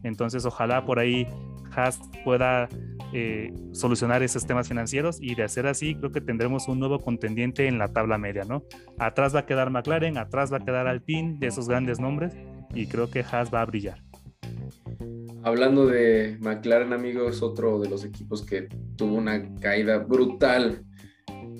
Entonces, 0.04 0.44
ojalá 0.44 0.84
por 0.84 0.98
ahí 0.98 1.26
Haas 1.74 2.00
pueda 2.24 2.68
eh, 3.12 3.52
solucionar 3.72 4.22
esos 4.22 4.46
temas 4.46 4.68
financieros 4.68 5.18
y 5.20 5.34
de 5.34 5.44
hacer 5.44 5.66
así, 5.66 5.94
creo 5.94 6.12
que 6.12 6.20
tendremos 6.20 6.68
un 6.68 6.78
nuevo 6.78 7.00
contendiente 7.00 7.66
en 7.66 7.78
la 7.78 7.88
tabla 7.88 8.18
media, 8.18 8.44
¿no? 8.44 8.64
Atrás 8.98 9.34
va 9.34 9.40
a 9.40 9.46
quedar 9.46 9.70
McLaren, 9.70 10.18
atrás 10.18 10.52
va 10.52 10.58
a 10.58 10.60
quedar 10.60 10.86
Alpine, 10.86 11.36
de 11.38 11.46
esos 11.46 11.68
grandes 11.68 12.00
nombres, 12.00 12.36
y 12.74 12.86
creo 12.86 13.10
que 13.10 13.20
Haas 13.20 13.52
va 13.52 13.62
a 13.62 13.66
brillar. 13.66 14.07
Hablando 15.48 15.86
de 15.86 16.36
McLaren, 16.40 16.92
amigos, 16.92 17.40
otro 17.40 17.78
de 17.80 17.88
los 17.88 18.04
equipos 18.04 18.44
que 18.44 18.68
tuvo 18.96 19.14
una 19.14 19.54
caída 19.54 19.96
brutal, 19.96 20.84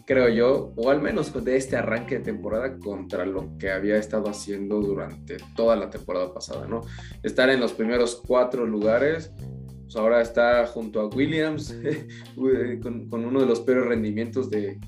creo 0.07 0.29
yo, 0.29 0.75
o 0.77 0.91
al 0.91 1.01
menos 1.01 1.33
de 1.43 1.57
este 1.57 1.77
arranque 1.77 2.19
de 2.19 2.25
temporada 2.25 2.79
contra 2.79 3.25
lo 3.25 3.57
que 3.57 3.71
había 3.71 3.97
estado 3.97 4.29
haciendo 4.29 4.83
durante 4.83 5.39
toda 5.57 5.75
la 5.75 5.89
temporada 5.89 6.35
pasada, 6.35 6.67
¿no? 6.67 6.83
Estar 7.23 7.49
en 7.49 7.61
los 7.61 7.73
primeros 7.73 8.17
cuatro 8.17 8.67
lugares, 8.67 9.33
pues 9.85 9.97
ahora 9.97 10.21
está 10.21 10.67
junto 10.67 11.01
a 11.01 11.07
Williams, 11.07 11.75
con, 12.83 13.25
uno 13.25 13.41
de 13.41 13.47
los 13.47 13.61
peores 13.61 13.87
rendimientos 13.87 14.51
de, 14.51 14.79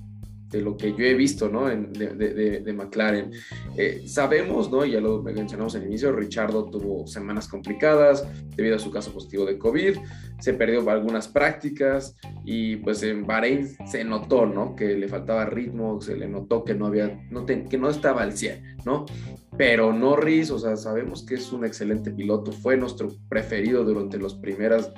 de 0.51 0.61
lo 0.61 0.77
que 0.77 0.91
yo 0.91 1.05
he 1.05 1.15
visto, 1.15 1.49
¿no? 1.49 1.69
de, 1.69 2.73
McLaren. 2.77 3.31
Eh, 3.77 4.03
sabemos, 4.07 4.71
¿no? 4.71 4.85
Ya 4.85 5.01
lo 5.01 5.23
mencionamos 5.23 5.75
al 5.77 5.87
inicio, 5.87 6.13
Richardo 6.13 6.65
tuvo 6.65 7.07
semanas 7.07 7.49
complicadas 7.49 8.27
debido 8.57 8.77
a 8.77 8.79
su 8.79 8.91
caso 8.91 9.13
positivo 9.13 9.45
de 9.45 9.59
COVID, 9.59 9.97
se 10.41 10.55
perdió 10.55 10.89
algunas 10.91 11.29
prácticas 11.29 12.17
y 12.45 12.77
pues 12.77 13.03
en 13.03 13.27
Bahrein 13.27 13.69
se 13.87 14.05
notó, 14.05 14.47
¿no? 14.47 14.75
Que 14.75 14.97
le 14.97 15.09
faltaba 15.09 15.45
ritmo, 15.47 16.01
se 16.01 16.17
le 16.17 16.29
notó 16.29 16.65
que 16.65 16.75
no 16.75 16.87
había, 16.87 17.21
no 17.31 17.47
que 17.47 17.79
no 17.79 17.89
estaba 17.89 18.23
al 18.23 18.33
100, 18.33 18.79
¿no? 18.85 19.07
Pero 19.57 19.93
Norris, 19.93 20.51
o 20.51 20.59
sea, 20.59 20.77
sabemos 20.77 21.25
que 21.25 21.35
es 21.35 21.53
un 21.53 21.65
excelente 21.65 22.11
piloto, 22.11 22.53
fue 22.53 22.77
nuestro 22.77 23.09
preferido 23.29 23.85
durante 23.85 24.19
las 24.19 24.35
primeras 24.35 24.93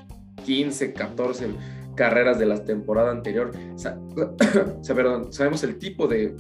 15, 0.44 0.92
14 0.92 1.48
carreras 1.94 2.38
de 2.38 2.46
la 2.46 2.64
temporada 2.64 3.10
anterior. 3.10 3.52
sabemos 5.30 5.64
el 5.64 5.78
tipo 5.78 6.06
de 6.06 6.36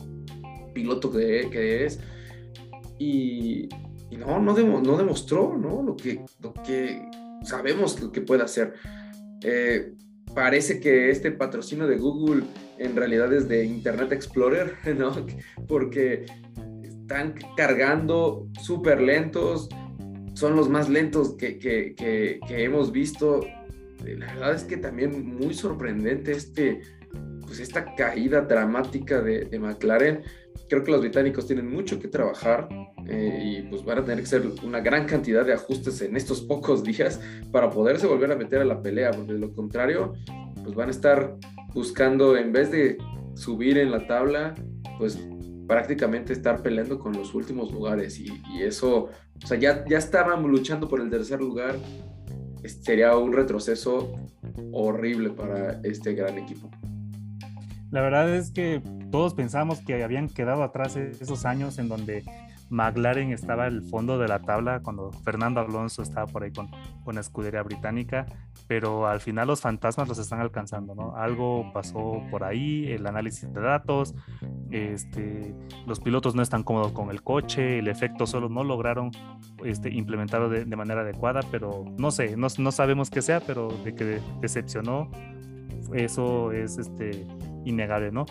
piloto 0.72 1.10
que, 1.10 1.84
es 1.84 2.00
y, 2.98 3.68
no, 4.18 4.38
no, 4.40 4.54
no, 4.80 4.96
demostró 4.96 5.56
¿no? 5.56 5.82
Lo, 5.82 5.96
que, 5.96 6.24
sabemos 7.42 8.00
lo 8.00 8.12
que 8.12 8.20
puede 8.20 8.42
hacer. 8.42 8.74
Eh, 9.42 9.92
parece 10.34 10.80
que 10.80 11.10
este 11.10 11.32
patrocinio 11.32 11.86
de 11.86 11.96
Google 11.96 12.44
en 12.78 12.96
realidad 12.96 13.32
es 13.32 13.48
de 13.48 13.64
Internet 13.64 14.12
Explorer. 14.12 14.74
Porque 15.68 16.26
están 16.82 17.34
cargando 17.56 18.48
súper 18.62 19.00
lentos, 19.00 19.68
son 20.34 20.56
los 20.56 20.68
más 20.68 20.88
lentos 20.88 21.34
que 21.34 22.40
hemos 22.48 22.92
visto 22.92 23.40
la 24.04 24.26
verdad 24.34 24.54
es 24.54 24.64
que 24.64 24.76
también 24.76 25.36
muy 25.36 25.54
sorprendente 25.54 26.32
este, 26.32 26.82
pues 27.40 27.60
esta 27.60 27.94
caída 27.94 28.42
dramática 28.42 29.20
de, 29.20 29.44
de 29.44 29.58
McLaren. 29.58 30.22
Creo 30.68 30.84
que 30.84 30.90
los 30.90 31.00
británicos 31.00 31.46
tienen 31.46 31.70
mucho 31.70 32.00
que 32.00 32.08
trabajar 32.08 32.68
eh, 33.06 33.42
y 33.44 33.62
pues 33.62 33.84
van 33.84 33.98
a 33.98 34.04
tener 34.04 34.18
que 34.18 34.24
hacer 34.24 34.42
una 34.62 34.80
gran 34.80 35.06
cantidad 35.06 35.44
de 35.44 35.52
ajustes 35.52 36.00
en 36.02 36.16
estos 36.16 36.40
pocos 36.40 36.82
días 36.84 37.20
para 37.50 37.70
poderse 37.70 38.06
volver 38.06 38.32
a 38.32 38.36
meter 38.36 38.60
a 38.60 38.64
la 38.64 38.80
pelea, 38.80 39.10
porque 39.10 39.34
de 39.34 39.38
lo 39.38 39.52
contrario, 39.52 40.14
pues 40.62 40.74
van 40.74 40.88
a 40.88 40.92
estar 40.92 41.36
buscando, 41.74 42.36
en 42.36 42.52
vez 42.52 42.70
de 42.70 42.98
subir 43.34 43.78
en 43.78 43.90
la 43.90 44.06
tabla, 44.06 44.54
pues 44.98 45.18
prácticamente 45.66 46.32
estar 46.32 46.62
peleando 46.62 46.98
con 46.98 47.12
los 47.12 47.34
últimos 47.34 47.72
lugares 47.72 48.18
y, 48.18 48.26
y 48.54 48.62
eso, 48.62 49.08
o 49.42 49.46
sea, 49.46 49.58
ya, 49.58 49.84
ya 49.88 49.98
estaban 49.98 50.42
luchando 50.42 50.88
por 50.88 51.00
el 51.00 51.08
tercer 51.08 51.40
lugar, 51.40 51.76
sería 52.68 53.16
un 53.16 53.32
retroceso 53.32 54.12
horrible 54.72 55.30
para 55.30 55.80
este 55.82 56.14
gran 56.14 56.38
equipo. 56.38 56.70
La 57.90 58.00
verdad 58.00 58.34
es 58.34 58.50
que 58.50 58.82
todos 59.10 59.34
pensamos 59.34 59.80
que 59.80 60.02
habían 60.02 60.28
quedado 60.28 60.62
atrás 60.62 60.96
esos 60.96 61.44
años 61.44 61.78
en 61.78 61.88
donde 61.88 62.24
McLaren 62.72 63.32
estaba 63.32 63.66
al 63.66 63.82
fondo 63.82 64.18
de 64.18 64.26
la 64.28 64.40
tabla 64.40 64.80
cuando 64.80 65.12
Fernando 65.12 65.60
Alonso 65.60 66.02
estaba 66.02 66.26
por 66.26 66.42
ahí 66.42 66.52
con, 66.52 66.70
con 67.04 67.18
escudería 67.18 67.62
británica, 67.62 68.26
pero 68.66 69.06
al 69.06 69.20
final 69.20 69.46
los 69.46 69.60
fantasmas 69.60 70.08
los 70.08 70.18
están 70.18 70.40
alcanzando, 70.40 70.94
¿no? 70.94 71.14
Algo 71.14 71.70
pasó 71.74 72.22
por 72.30 72.44
ahí, 72.44 72.90
el 72.90 73.06
análisis 73.06 73.52
de 73.52 73.60
datos, 73.60 74.14
este, 74.70 75.54
los 75.86 76.00
pilotos 76.00 76.34
no 76.34 76.40
están 76.42 76.62
cómodos 76.62 76.92
con 76.92 77.10
el 77.10 77.22
coche, 77.22 77.78
el 77.78 77.88
efecto 77.88 78.26
solo 78.26 78.48
no 78.48 78.64
lograron 78.64 79.10
este, 79.64 79.90
implementarlo 79.90 80.48
de, 80.48 80.64
de 80.64 80.76
manera 80.76 81.02
adecuada, 81.02 81.40
pero 81.50 81.84
no 81.98 82.10
sé, 82.10 82.36
no, 82.38 82.46
no, 82.56 82.72
sabemos 82.72 83.10
qué 83.10 83.20
sea, 83.20 83.40
pero 83.40 83.68
de 83.84 83.94
que 83.94 84.20
decepcionó, 84.40 85.10
eso 85.92 86.52
es 86.52 86.78
este, 86.78 87.26
innegable, 87.66 88.12
¿no? 88.12 88.24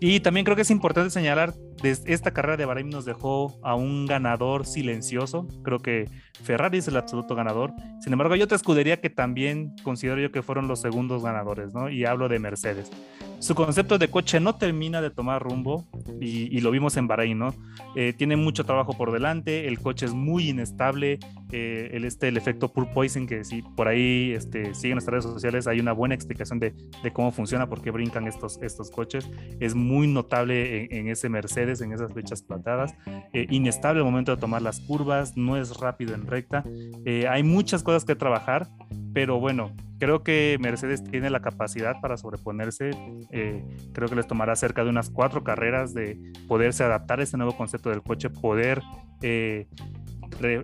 Y 0.00 0.20
también 0.20 0.44
creo 0.44 0.56
que 0.56 0.62
es 0.62 0.70
importante 0.70 1.10
señalar, 1.10 1.54
esta 1.82 2.32
carrera 2.32 2.56
de 2.56 2.64
Bahrein 2.64 2.90
nos 2.90 3.04
dejó 3.04 3.58
a 3.62 3.74
un 3.74 4.06
ganador 4.06 4.66
silencioso. 4.66 5.46
Creo 5.62 5.78
que 5.78 6.08
Ferrari 6.42 6.78
es 6.78 6.88
el 6.88 6.96
absoluto 6.96 7.34
ganador. 7.34 7.72
Sin 8.00 8.12
embargo, 8.12 8.34
hay 8.34 8.42
otra 8.42 8.56
escudería 8.56 9.00
que 9.00 9.10
también 9.10 9.74
considero 9.82 10.20
yo 10.20 10.30
que 10.30 10.42
fueron 10.42 10.68
los 10.68 10.80
segundos 10.80 11.22
ganadores, 11.22 11.72
¿no? 11.72 11.88
Y 11.90 12.04
hablo 12.04 12.28
de 12.28 12.38
Mercedes 12.38 12.90
su 13.38 13.54
concepto 13.54 13.98
de 13.98 14.08
coche 14.08 14.40
no 14.40 14.54
termina 14.56 15.02
de 15.02 15.10
tomar 15.10 15.42
rumbo 15.42 15.86
y, 16.20 16.60
lo 16.60 16.70
vimos 16.70 16.96
en 16.96 17.06
Bahrein, 17.06 17.38
¿no? 17.38 17.54
Eh, 17.94 18.14
tiene 18.16 18.36
mucho 18.36 18.64
trabajo 18.64 18.94
por 18.94 19.12
delante, 19.12 19.68
el 19.68 19.78
coche 19.78 20.06
es 20.06 20.14
muy 20.14 20.48
inestable, 20.48 21.18
eh, 21.52 21.90
el, 21.92 22.04
este, 22.04 22.28
el 22.28 22.36
efecto 22.36 22.72
poison 22.72 23.26
que 23.26 23.44
si 23.44 23.60
por 23.62 23.88
ahí 23.88 24.32
este, 24.32 24.74
siguen 24.74 24.96
nuestras 24.96 25.24
redes 25.24 25.34
sociales 25.34 25.66
hay 25.66 25.80
una 25.80 25.92
buena 25.92 26.14
explicación 26.14 26.58
de, 26.58 26.74
cómo 27.12 27.32
funciona, 27.32 27.68
por 27.68 27.82
qué 27.82 27.90
brincan 27.90 28.26
estos, 28.26 28.58
coches, 28.90 29.30
es 29.60 29.74
muy 29.74 30.06
notable 30.06 30.88
en, 30.90 31.08
ese 31.08 31.28
Mercedes, 31.28 31.80
en 31.82 31.92
esas 31.92 32.12
flechas 32.12 32.42
platadas, 32.42 32.94
eh, 33.32 33.46
inestable 33.50 34.00
al 34.00 34.06
momento 34.06 34.34
de 34.34 34.40
tomar 34.40 34.62
las 34.62 34.80
curvas, 34.80 35.36
no 35.36 35.56
es 35.56 35.76
rápido 35.76 36.14
en 36.14 36.26
recta, 36.26 36.64
hay 37.28 37.42
muchas 37.42 37.82
cosas 37.82 38.04
que 38.04 38.14
trabajar, 38.14 38.68
pero 39.12 39.38
bueno, 39.38 39.72
creo 39.98 40.22
que 40.22 40.56
Mercedes 40.60 41.02
tiene 41.04 41.30
la 41.30 41.40
capacidad 41.40 42.00
para 42.00 42.16
sobreponerse. 42.16 42.90
Eh, 43.30 43.64
creo 43.92 44.08
que 44.08 44.16
les 44.16 44.26
tomará 44.26 44.56
cerca 44.56 44.84
de 44.84 44.90
unas 44.90 45.10
cuatro 45.10 45.44
carreras 45.44 45.94
de 45.94 46.18
poderse 46.48 46.84
adaptar 46.84 47.20
a 47.20 47.22
este 47.22 47.36
nuevo 47.36 47.56
concepto 47.56 47.90
del 47.90 48.02
coche, 48.02 48.30
poder 48.30 48.82
eh, 49.22 49.66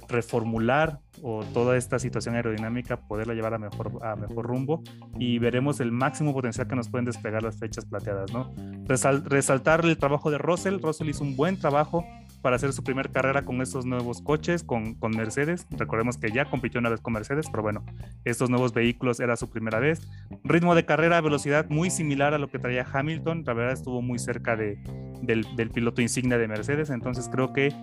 reformular 0.09 0.99
o 1.23 1.45
toda 1.45 1.77
esta 1.77 1.99
situación 1.99 2.35
aerodinámica, 2.35 2.97
poderla 2.97 3.35
llevar 3.35 3.55
a 3.55 3.59
mejor, 3.59 3.99
a 4.03 4.17
mejor 4.17 4.47
rumbo 4.47 4.83
y 5.19 5.39
veremos 5.39 5.81
el 5.81 5.93
máximo 5.93 6.33
potencial 6.33 6.67
que 6.67 6.77
nos 6.77 6.89
pueden 6.89 7.05
despegar 7.05 7.43
las 7.43 7.59
flechas 7.59 7.85
plateadas. 7.85 8.33
¿no? 8.33 8.53
resaltar 8.87 9.85
el 9.85 9.97
trabajo 9.99 10.31
de 10.31 10.39
Russell. 10.39 10.81
Russell 10.81 11.09
hizo 11.09 11.23
un 11.23 11.37
buen 11.37 11.59
trabajo 11.59 12.05
para 12.43 12.57
hacer 12.57 12.73
su 12.73 12.83
primer 12.83 13.11
carrera 13.11 13.45
con 13.45 13.61
estos 13.61 13.87
nuevos 13.87 14.23
coches, 14.23 14.63
con, 14.63 14.95
con, 14.95 15.13
Mercedes. 15.13 15.67
Recordemos 15.71 16.17
que 16.17 16.31
ya 16.31 16.45
compitió 16.47 16.81
una 16.81 16.89
vez 16.89 17.01
con 17.01 17.13
Mercedes, 17.13 17.47
pero 17.51 17.63
bueno, 17.63 17.85
estos 18.25 18.51
nuevos 18.51 18.73
vehículos 18.73 19.21
era 19.21 19.37
su 19.37 19.51
primera 19.51 19.79
vez. 19.79 20.09
Ritmo 20.45 20.75
de 20.75 20.85
carrera, 20.85 21.21
velocidad 21.21 21.69
muy 21.69 21.91
similar 21.91 22.35
a 22.35 22.39
lo 22.39 22.49
que 22.49 22.59
traía 22.59 22.87
Hamilton. 22.91 23.45
La 23.47 23.55
verdad 23.55 23.73
estuvo 23.73 24.03
muy 24.03 24.19
cerca 24.19 24.57
de, 24.57 24.79
del, 25.23 25.45
del 25.57 25.71
piloto 25.71 26.03
insignia 26.03 26.39
de 26.39 26.49
Mercedes. 26.49 26.91
Entonces 26.91 27.29
creo 27.31 27.53
que 27.53 27.75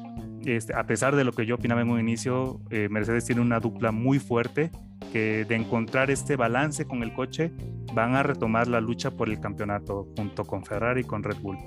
este, 0.45 0.73
a 0.73 0.85
pesar 0.85 1.15
de 1.15 1.23
lo 1.23 1.33
que 1.33 1.45
yo 1.45 1.55
opinaba 1.55 1.81
en 1.81 1.89
un 1.89 1.99
inicio, 1.99 2.61
eh, 2.69 2.87
Mercedes 2.89 3.25
tiene 3.25 3.41
una 3.41 3.59
dupla 3.59 3.91
muy 3.91 4.19
fuerte 4.19 4.71
que 5.11 5.45
de 5.45 5.55
encontrar 5.55 6.11
este 6.11 6.35
balance 6.35 6.85
con 6.85 7.03
el 7.03 7.13
coche 7.13 7.51
van 7.93 8.15
a 8.15 8.23
retomar 8.23 8.67
la 8.67 8.79
lucha 8.81 9.11
por 9.11 9.29
el 9.29 9.39
campeonato 9.39 10.07
junto 10.15 10.45
con 10.45 10.63
Ferrari 10.63 11.01
y 11.01 11.03
con 11.03 11.23
Red 11.23 11.37
Bull. 11.41 11.57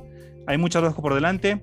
Hay 0.47 0.59
mucho 0.59 0.79
trabajo 0.81 1.03
por 1.03 1.15
delante. 1.15 1.61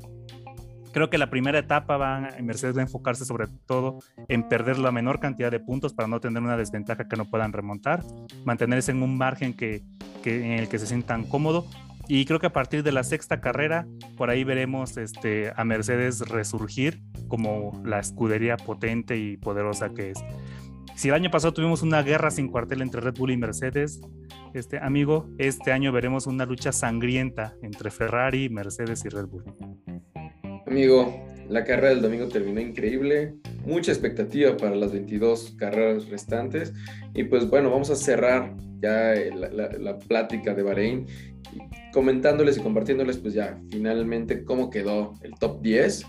Creo 0.93 1.09
que 1.09 1.17
la 1.17 1.29
primera 1.29 1.59
etapa 1.59 1.97
va, 1.97 2.29
Mercedes 2.41 2.75
va 2.75 2.81
a 2.81 2.83
enfocarse 2.83 3.25
sobre 3.25 3.47
todo 3.65 3.99
en 4.27 4.47
perder 4.47 4.79
la 4.79 4.91
menor 4.91 5.19
cantidad 5.19 5.51
de 5.51 5.59
puntos 5.59 5.93
para 5.93 6.07
no 6.07 6.19
tener 6.19 6.41
una 6.41 6.57
desventaja 6.57 7.07
que 7.07 7.15
no 7.15 7.25
puedan 7.25 7.53
remontar, 7.53 8.03
mantenerse 8.45 8.91
en 8.91 9.03
un 9.03 9.17
margen 9.17 9.53
que, 9.53 9.83
que 10.23 10.45
en 10.45 10.59
el 10.59 10.69
que 10.69 10.79
se 10.79 10.87
sientan 10.87 11.23
cómodos 11.23 11.65
y 12.09 12.25
creo 12.25 12.39
que 12.39 12.47
a 12.47 12.53
partir 12.53 12.83
de 12.83 12.93
la 12.93 13.03
sexta 13.03 13.41
carrera, 13.41 13.85
por 14.15 14.29
ahí 14.29 14.45
veremos 14.45 14.95
este, 14.97 15.51
a 15.55 15.65
Mercedes 15.65 16.21
resurgir 16.21 17.01
como 17.27 17.81
la 17.83 17.99
escudería 17.99 18.55
potente 18.55 19.17
y 19.17 19.35
poderosa 19.35 19.89
que 19.89 20.11
es. 20.11 20.23
Si 20.95 21.09
el 21.09 21.15
año 21.15 21.29
pasado 21.29 21.53
tuvimos 21.53 21.81
una 21.81 22.01
guerra 22.01 22.31
sin 22.31 22.47
cuartel 22.47 22.81
entre 22.81 23.01
Red 23.01 23.15
Bull 23.17 23.31
y 23.31 23.37
Mercedes, 23.37 23.99
este 24.53 24.79
amigo, 24.79 25.29
este 25.37 25.73
año 25.73 25.91
veremos 25.91 26.27
una 26.27 26.45
lucha 26.45 26.71
sangrienta 26.71 27.55
entre 27.61 27.91
Ferrari, 27.91 28.49
Mercedes 28.49 29.03
y 29.03 29.09
Red 29.09 29.27
Bull. 29.27 29.43
Amigo, 30.67 31.25
la 31.49 31.63
carrera 31.63 31.89
del 31.89 32.01
domingo 32.01 32.27
terminó 32.27 32.59
increíble, 32.59 33.35
mucha 33.65 33.91
expectativa 33.91 34.57
para 34.57 34.75
las 34.75 34.91
22 34.91 35.55
carreras 35.57 36.09
restantes 36.09 36.73
y 37.13 37.23
pues 37.23 37.49
bueno, 37.49 37.71
vamos 37.71 37.89
a 37.89 37.95
cerrar 37.95 38.53
ya 38.81 39.13
la, 39.33 39.97
plática 39.97 40.53
de 40.53 40.63
Bahrein 40.63 41.05
comentándoles 41.93 42.57
y 42.57 42.61
compartiéndoles 42.61 43.17
pues 43.17 43.33
ya 43.33 43.57
finalmente 43.69 44.43
cómo 44.43 44.69
quedó 44.69 45.13
el 45.21 45.35
top 45.35 45.61
10. 45.61 46.05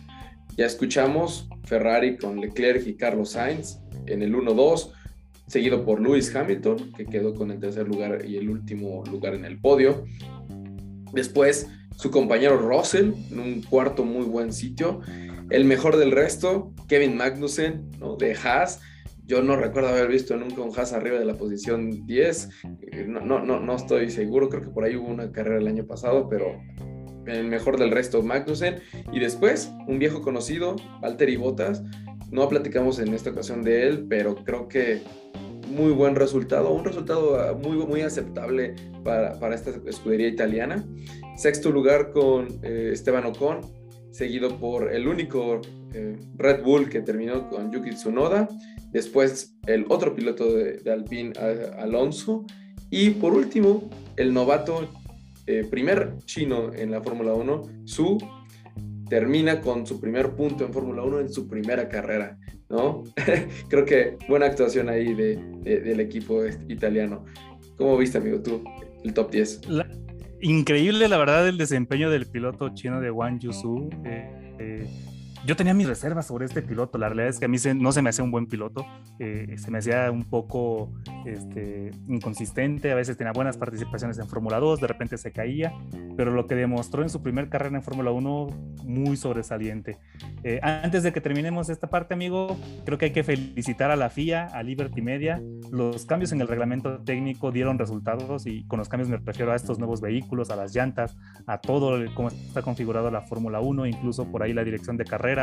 Ya 0.56 0.66
escuchamos 0.66 1.48
Ferrari 1.64 2.16
con 2.16 2.40
Leclerc 2.40 2.84
y 2.84 2.94
Carlos 2.94 3.30
Sainz, 3.30 3.78
en 4.06 4.22
el 4.22 4.34
1-2, 4.34 4.90
seguido 5.46 5.84
por 5.84 6.00
Lewis 6.00 6.34
Hamilton, 6.34 6.92
que 6.94 7.06
quedó 7.06 7.32
con 7.32 7.52
el 7.52 7.60
tercer 7.60 7.86
lugar 7.86 8.24
y 8.26 8.36
el 8.38 8.50
último 8.50 9.04
lugar 9.08 9.34
en 9.34 9.44
el 9.44 9.60
podio. 9.60 10.04
Después, 11.12 11.68
su 11.99 12.12
compañero 12.12 12.59
Russell, 12.59 13.12
en 13.33 13.40
un 13.40 13.62
cuarto 13.62 14.05
muy 14.05 14.25
buen 14.25 14.52
sitio. 14.52 15.00
El 15.50 15.64
mejor 15.64 15.97
del 15.97 16.12
resto, 16.12 16.73
Kevin 16.87 17.17
Magnussen, 17.17 17.90
¿no? 17.99 18.14
de 18.17 18.37
Haas. 18.37 18.81
Yo 19.26 19.43
no 19.43 19.57
recuerdo 19.57 19.88
haber 19.88 20.07
visto 20.07 20.37
nunca 20.37 20.62
un 20.62 20.71
Haas 20.78 20.93
arriba 20.93 21.19
de 21.19 21.25
la 21.25 21.35
posición 21.35 22.07
10. 22.07 22.49
Eh, 22.93 23.05
no, 23.09 23.21
no, 23.21 23.59
no, 23.61 23.75
estoy 23.75 24.11
seguro, 24.11 24.49
creo 24.49 24.62
que 24.62 24.71
por 24.71 24.85
ahí 24.85 24.95
hubo 24.95 25.09
una 25.09 25.33
carrera 25.33 25.59
el 25.59 25.67
año 25.67 25.87
pasado, 25.87 26.28
pero 26.28 26.62
el 27.26 27.49
mejor 27.49 27.78
del 27.78 27.90
resto, 27.90 28.23
Magnussen. 28.23 28.76
Y 29.12 29.19
después, 29.19 29.73
un 29.88 29.99
viejo 29.99 30.23
conocido, 30.23 30.76
Valtteri 31.00 31.35
Bottas, 31.35 31.83
no 32.31 32.49
platicamos 32.49 33.00
en 33.00 33.12
esta 33.12 33.31
ocasión 33.31 33.62
de 33.62 33.88
él, 33.88 34.07
pero 34.09 34.37
creo 34.45 34.69
que 34.69 35.02
muy 35.70 35.92
buen 35.92 36.14
resultado, 36.14 36.70
un 36.70 36.84
resultado 36.84 37.40
ah, 37.40 37.54
muy, 37.54 37.76
muy 37.76 38.00
aceptable 38.00 38.75
para, 39.04 39.38
para 39.38 39.54
esta 39.54 39.70
escudería 39.87 40.28
italiana. 40.28 40.84
Sexto 41.37 41.70
lugar 41.70 42.10
con 42.12 42.48
eh, 42.62 42.90
Esteban 42.92 43.25
Ocon, 43.26 43.60
seguido 44.10 44.58
por 44.58 44.92
el 44.92 45.06
único 45.06 45.60
eh, 45.94 46.16
Red 46.37 46.62
Bull 46.62 46.88
que 46.88 47.00
terminó 47.00 47.48
con 47.48 47.70
Yuki 47.70 47.90
Tsunoda, 47.90 48.48
después 48.90 49.54
el 49.66 49.87
otro 49.88 50.14
piloto 50.14 50.52
de, 50.52 50.80
Alpine, 50.90 51.32
Alonso, 51.78 52.44
y 52.90 53.10
por 53.10 53.34
último 53.34 53.88
el 54.16 54.32
novato, 54.34 54.88
eh, 55.46 55.66
primer 55.70 56.16
chino 56.25 56.72
en 56.75 56.90
la 56.90 57.00
Fórmula 57.00 57.34
1, 57.34 57.62
Su 57.84 58.18
termina 59.08 59.60
con 59.60 59.87
su 59.87 60.00
primer 60.00 60.34
punto 60.34 60.64
en 60.64 60.72
Fórmula 60.72 61.02
1 61.02 61.20
en 61.20 61.32
su 61.32 61.48
primera 61.48 61.88
carrera, 61.88 62.38
¿no? 62.68 63.04
Creo 63.68 63.84
que 63.84 64.16
buena 64.28 64.46
actuación 64.46 64.88
ahí 64.88 65.14
de, 65.14 65.37
del 65.64 66.00
equipo 66.00 66.42
italiano. 66.68 67.25
¿Cómo 67.76 67.96
viste, 67.96 68.18
amigo, 68.18 68.40
tú, 68.42 68.62
el 69.04 69.14
top 69.14 69.30
10? 69.30 69.60
increíble, 70.40 71.08
la 71.08 71.18
verdad, 71.18 71.48
el 71.48 71.58
desempeño 71.58 72.10
del 72.10 72.26
piloto 72.26 72.68
chino 72.75 73.00
de 73.00 73.10
Wang 73.10 73.38
Yusu. 73.40 73.90
Eh, 74.04 74.56
eh, 74.58 74.87
yo 75.49 75.57
tenía 75.57 75.73
mis 75.73 75.88
reservas 75.88 76.26
sobre 76.26 76.45
este 76.45 76.61
piloto. 76.61 76.99
La 76.99 77.09
realidad 77.09 77.31
es 77.31 77.38
que 77.38 77.47
a 77.47 77.49
mí 77.49 77.57
no 77.76 77.90
se 77.90 78.02
me 78.02 78.11
hacía 78.11 78.23
un 78.23 78.31
buen 78.31 78.49
piloto. 78.49 78.85
Eh, 79.19 79.57
se 79.57 79.71
me 79.71 79.78
hacía 79.78 80.11
un 80.11 80.25
poco 80.25 80.93
este, 81.25 81.90
inconsistente. 82.07 82.93
A 82.93 82.95
veces 82.95 83.17
tenía 83.17 83.33
buenas 83.33 83.57
participaciones 83.57 84.19
en 84.19 84.28
Fórmula 84.28 84.61
2, 84.61 84.78
de 84.78 84.87
repente 84.87 85.17
se 85.17 85.33
caía. 85.33 85.73
Pero 86.19 86.33
lo 86.33 86.47
que 86.47 86.55
demostró 86.55 87.02
en 87.02 87.09
su 87.09 87.23
primer 87.23 87.49
carrera 87.49 87.75
en 87.75 87.83
Fórmula 87.83 88.11
1, 88.11 88.47
muy 88.85 89.17
sobresaliente. 89.17 89.97
Eh, 90.45 90.61
antes 90.63 91.02
de 91.02 91.15
que 91.15 91.23
terminemos 91.23 91.71
esta 91.71 91.87
parte, 91.87 92.13
amigo, 92.13 92.54
creo 92.84 92.99
que 92.99 93.06
hay 93.06 93.13
que 93.13 93.25
felicitar 93.25 93.91
a 93.91 93.97
la 93.97 94.11
FIA, 94.11 94.49
a 94.52 94.63
Liberty 94.63 95.00
Media. 95.00 95.41
Los 95.71 96.04
cambios 96.04 96.30
en 96.32 96.43
el 96.43 96.49
reglamento 96.49 96.99
técnico 96.99 97.52
dieron 97.52 97.78
resultados 97.78 98.47
y 98.47 98.67
con 98.67 98.78
los 98.78 98.91
cambios 98.91 99.08
me 99.08 99.17
refiero 99.17 99.50
a 99.52 99.56
estos 99.56 99.78
nuevos 99.78 100.02
vehículos, 100.02 100.50
a 100.50 100.56
las 100.56 100.75
llantas, 100.75 101.17
a 101.47 101.58
todo 101.58 101.99
cómo 102.15 102.28
está 102.28 102.61
configurado 102.61 103.11
la 103.11 103.23
Fórmula 103.23 103.61
1, 103.61 103.87
incluso 103.87 104.30
por 104.30 104.43
ahí 104.43 104.52
la 104.52 104.63
dirección 104.63 104.99
de 104.99 105.06
carrera 105.06 105.37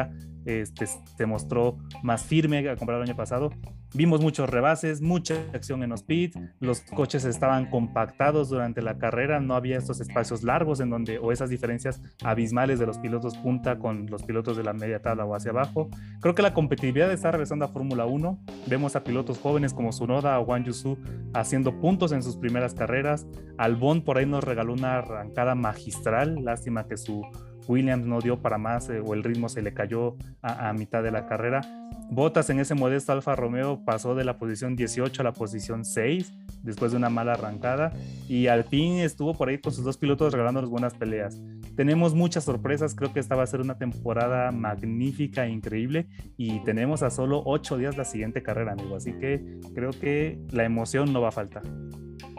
este, 0.46 0.86
se 0.86 1.26
mostró 1.26 1.78
más 2.04 2.24
firme 2.24 2.70
a 2.70 2.76
comparar 2.76 3.02
el 3.02 3.10
año 3.10 3.18
pasado. 3.18 3.52
Vimos 3.94 4.22
muchos 4.22 4.50
rebases, 4.50 5.02
mucha 5.02 5.36
acción 5.54 5.82
en 5.82 5.90
los 5.90 6.04
pits, 6.04 6.38
los 6.60 6.82
coches 6.82 7.24
estaban 7.24 7.70
compactados 7.70 8.50
durante 8.50 8.82
la 8.82 8.98
carrera, 8.98 9.40
no 9.40 9.56
había 9.56 9.78
estos 9.78 10.02
espacios 10.02 10.44
largos 10.44 10.82
en 10.82 10.90
donde, 10.90 11.18
o 11.18 11.32
esas 11.32 11.50
diferencias 11.50 12.02
abismales 12.22 12.78
de 12.78 12.88
los 12.88 12.98
pilotos 12.98 13.38
punta 13.38 13.80
con 13.80 14.08
los 14.08 14.24
pilotos 14.24 14.58
de 14.58 14.64
la 14.64 14.74
media 14.74 15.02
tabla 15.02 15.24
o 15.24 15.34
hacia 15.34 15.52
abajo. 15.52 15.90
Creo 16.20 16.36
que 16.36 16.42
la 16.42 16.54
competitividad 16.54 17.12
está 17.12 17.32
regresando 17.32 17.64
a 17.64 17.70
Fórmula 17.70 18.06
1. 18.06 18.38
Vemos 18.68 18.98
a 18.98 19.04
pilotos 19.04 19.40
jóvenes 19.40 19.74
como 19.74 19.94
Sunoda 19.94 20.38
o 20.40 20.44
Wang 20.44 20.66
Yusu 20.66 20.98
haciendo 21.34 21.80
puntos 21.80 22.12
en 22.12 22.22
sus 22.22 22.36
primeras 22.36 22.74
carreras. 22.74 23.26
Albon 23.58 24.04
por 24.04 24.18
ahí 24.18 24.26
nos 24.26 24.44
regaló 24.44 24.74
una 24.74 24.98
arrancada 24.98 25.56
magistral, 25.56 26.44
lástima 26.44 26.86
que 26.86 26.98
su 26.98 27.24
Williams 27.68 28.06
no 28.06 28.22
dio 28.22 28.42
para 28.42 28.58
más 28.58 28.90
eh, 28.90 29.00
o 29.00 29.14
el 29.14 29.24
ritmo 29.24 29.50
se 29.50 29.62
le 29.62 29.74
cayó 29.74 30.16
a, 30.42 30.74
mitad 30.74 31.04
de 31.04 31.12
la 31.12 31.26
carrera. 31.26 31.62
Botas 32.10 32.50
en 32.50 32.60
ese 32.60 32.76
modesto 32.76 33.12
Alfa 33.12 33.36
Romeo 33.36 33.84
pasó 33.84 34.16
de 34.16 34.24
la 34.24 34.38
posición 34.38 34.76
18 34.76 35.22
a 35.22 35.24
la 35.24 35.34
posición 35.34 35.86
6 35.86 36.34
después 36.62 36.92
de 36.92 36.98
una 36.98 37.10
mala 37.10 37.34
arrancada 37.34 37.94
y 38.28 38.48
al 38.48 38.64
fin 38.64 39.00
estuvo 39.00 39.34
por 39.34 39.50
ahí 39.50 39.58
con 39.58 39.74
sus 39.74 39.84
dos 39.84 39.98
pilotos 39.98 40.32
regalándonos 40.32 40.70
buenas 40.70 40.94
peleas. 40.94 41.42
Tenemos 41.76 42.14
muchas 42.16 42.46
sorpresas, 42.46 42.96
creo 42.96 43.12
que 43.12 43.20
esta 43.20 43.36
va 43.36 43.44
a 43.44 43.48
ser 43.48 43.60
una 43.60 43.78
temporada 43.78 44.52
magnífica 44.52 45.46
e 45.46 45.50
increíble 45.50 46.08
y 46.38 46.64
tenemos 46.64 47.04
a 47.04 47.10
solo 47.10 47.42
8 47.46 47.78
días 47.78 47.98
la 47.98 48.06
siguiente 48.06 48.42
carrera, 48.42 48.74
amigo, 48.74 48.96
así 48.96 49.14
que 49.14 49.44
creo 49.74 49.92
que 49.92 50.40
la 50.52 50.64
emoción 50.64 51.12
no 51.12 51.22
va 51.22 51.30
a 51.30 51.32
faltar. 51.32 51.64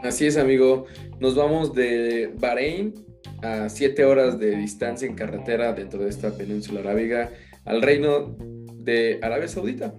Así 0.02 0.26
es, 0.26 0.36
amigo. 0.36 0.86
Nos 1.20 1.34
vamos 1.34 1.74
de 1.74 2.32
Bahrein 2.38 2.94
a 3.42 3.68
siete 3.68 4.04
horas 4.04 4.38
de 4.38 4.56
distancia 4.56 5.06
en 5.06 5.14
carretera 5.14 5.72
dentro 5.72 6.02
de 6.02 6.10
esta 6.10 6.36
península 6.36 6.80
arábiga 6.80 7.30
al 7.64 7.82
reino 7.82 8.36
de 8.76 9.18
Arabia 9.22 9.48
Saudita. 9.48 9.94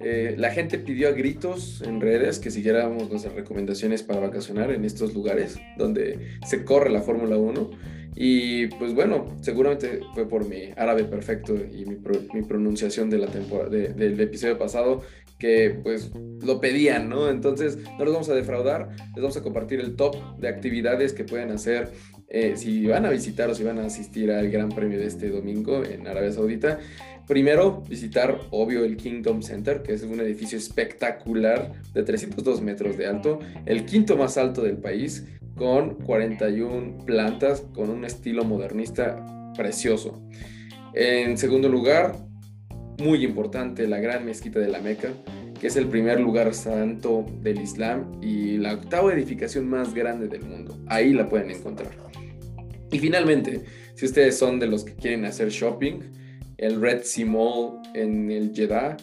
Eh, 0.00 0.34
la 0.36 0.50
gente 0.50 0.78
pidió 0.78 1.08
a 1.08 1.12
gritos 1.12 1.80
en 1.86 2.00
redes 2.00 2.40
que 2.40 2.50
siguiéramos 2.50 3.08
nuestras 3.08 3.34
recomendaciones 3.34 4.02
para 4.02 4.20
vacacionar 4.20 4.72
en 4.72 4.84
estos 4.84 5.14
lugares 5.14 5.60
donde 5.78 6.38
se 6.44 6.64
corre 6.64 6.90
la 6.90 7.02
Fórmula 7.02 7.36
1. 7.36 7.70
Y 8.14 8.66
pues 8.66 8.94
bueno, 8.94 9.36
seguramente 9.40 10.00
fue 10.14 10.28
por 10.28 10.48
mi 10.48 10.70
árabe 10.76 11.04
perfecto 11.04 11.54
y 11.54 11.86
mi, 11.86 11.96
mi 12.34 12.42
pronunciación 12.42 13.10
de 13.10 13.18
la 13.18 13.26
temporada, 13.28 13.70
del 13.70 14.20
episodio 14.20 14.58
pasado 14.58 15.02
que 15.42 15.76
pues 15.82 16.12
lo 16.14 16.60
pedían, 16.60 17.08
¿no? 17.08 17.28
Entonces 17.28 17.76
no 17.98 18.04
los 18.04 18.14
vamos 18.14 18.28
a 18.28 18.34
defraudar, 18.34 18.90
les 19.12 19.22
vamos 19.22 19.36
a 19.36 19.42
compartir 19.42 19.80
el 19.80 19.96
top 19.96 20.14
de 20.38 20.46
actividades 20.46 21.12
que 21.12 21.24
pueden 21.24 21.50
hacer 21.50 21.90
eh, 22.34 22.56
si 22.56 22.86
van 22.86 23.04
a 23.04 23.10
visitar 23.10 23.50
o 23.50 23.54
si 23.54 23.62
van 23.62 23.78
a 23.78 23.84
asistir 23.84 24.32
al 24.32 24.50
Gran 24.50 24.70
Premio 24.70 24.98
de 24.98 25.06
este 25.06 25.28
domingo 25.28 25.84
en 25.84 26.08
Arabia 26.08 26.32
Saudita. 26.32 26.78
Primero, 27.28 27.82
visitar, 27.86 28.40
obvio, 28.50 28.84
el 28.84 28.96
Kingdom 28.96 29.42
Center, 29.42 29.82
que 29.82 29.92
es 29.92 30.02
un 30.02 30.18
edificio 30.18 30.56
espectacular 30.56 31.72
de 31.92 32.02
302 32.02 32.62
metros 32.62 32.96
de 32.96 33.06
alto, 33.06 33.38
el 33.66 33.84
quinto 33.84 34.16
más 34.16 34.38
alto 34.38 34.62
del 34.62 34.78
país, 34.78 35.26
con 35.56 35.96
41 35.96 37.04
plantas, 37.04 37.64
con 37.74 37.90
un 37.90 38.06
estilo 38.06 38.44
modernista 38.44 39.52
precioso. 39.54 40.22
En 40.94 41.36
segundo 41.36 41.68
lugar, 41.68 42.16
muy 42.98 43.24
importante, 43.26 43.86
la 43.86 43.98
gran 43.98 44.24
mezquita 44.24 44.58
de 44.58 44.68
la 44.68 44.80
Meca, 44.80 45.10
que 45.60 45.66
es 45.66 45.76
el 45.76 45.86
primer 45.86 46.18
lugar 46.18 46.54
santo 46.54 47.26
del 47.42 47.60
Islam 47.60 48.20
y 48.22 48.56
la 48.56 48.72
octava 48.72 49.12
edificación 49.12 49.68
más 49.68 49.92
grande 49.92 50.28
del 50.28 50.44
mundo. 50.44 50.78
Ahí 50.86 51.12
la 51.12 51.28
pueden 51.28 51.50
encontrar. 51.50 51.90
Y 52.92 52.98
finalmente, 52.98 53.64
si 53.94 54.04
ustedes 54.04 54.38
son 54.38 54.60
de 54.60 54.66
los 54.66 54.84
que 54.84 54.94
quieren 54.94 55.24
hacer 55.24 55.48
shopping, 55.48 56.00
el 56.58 56.80
Red 56.80 57.02
Sea 57.02 57.26
Mall 57.26 57.80
en 57.94 58.30
el 58.30 58.52
Jeddah 58.54 58.96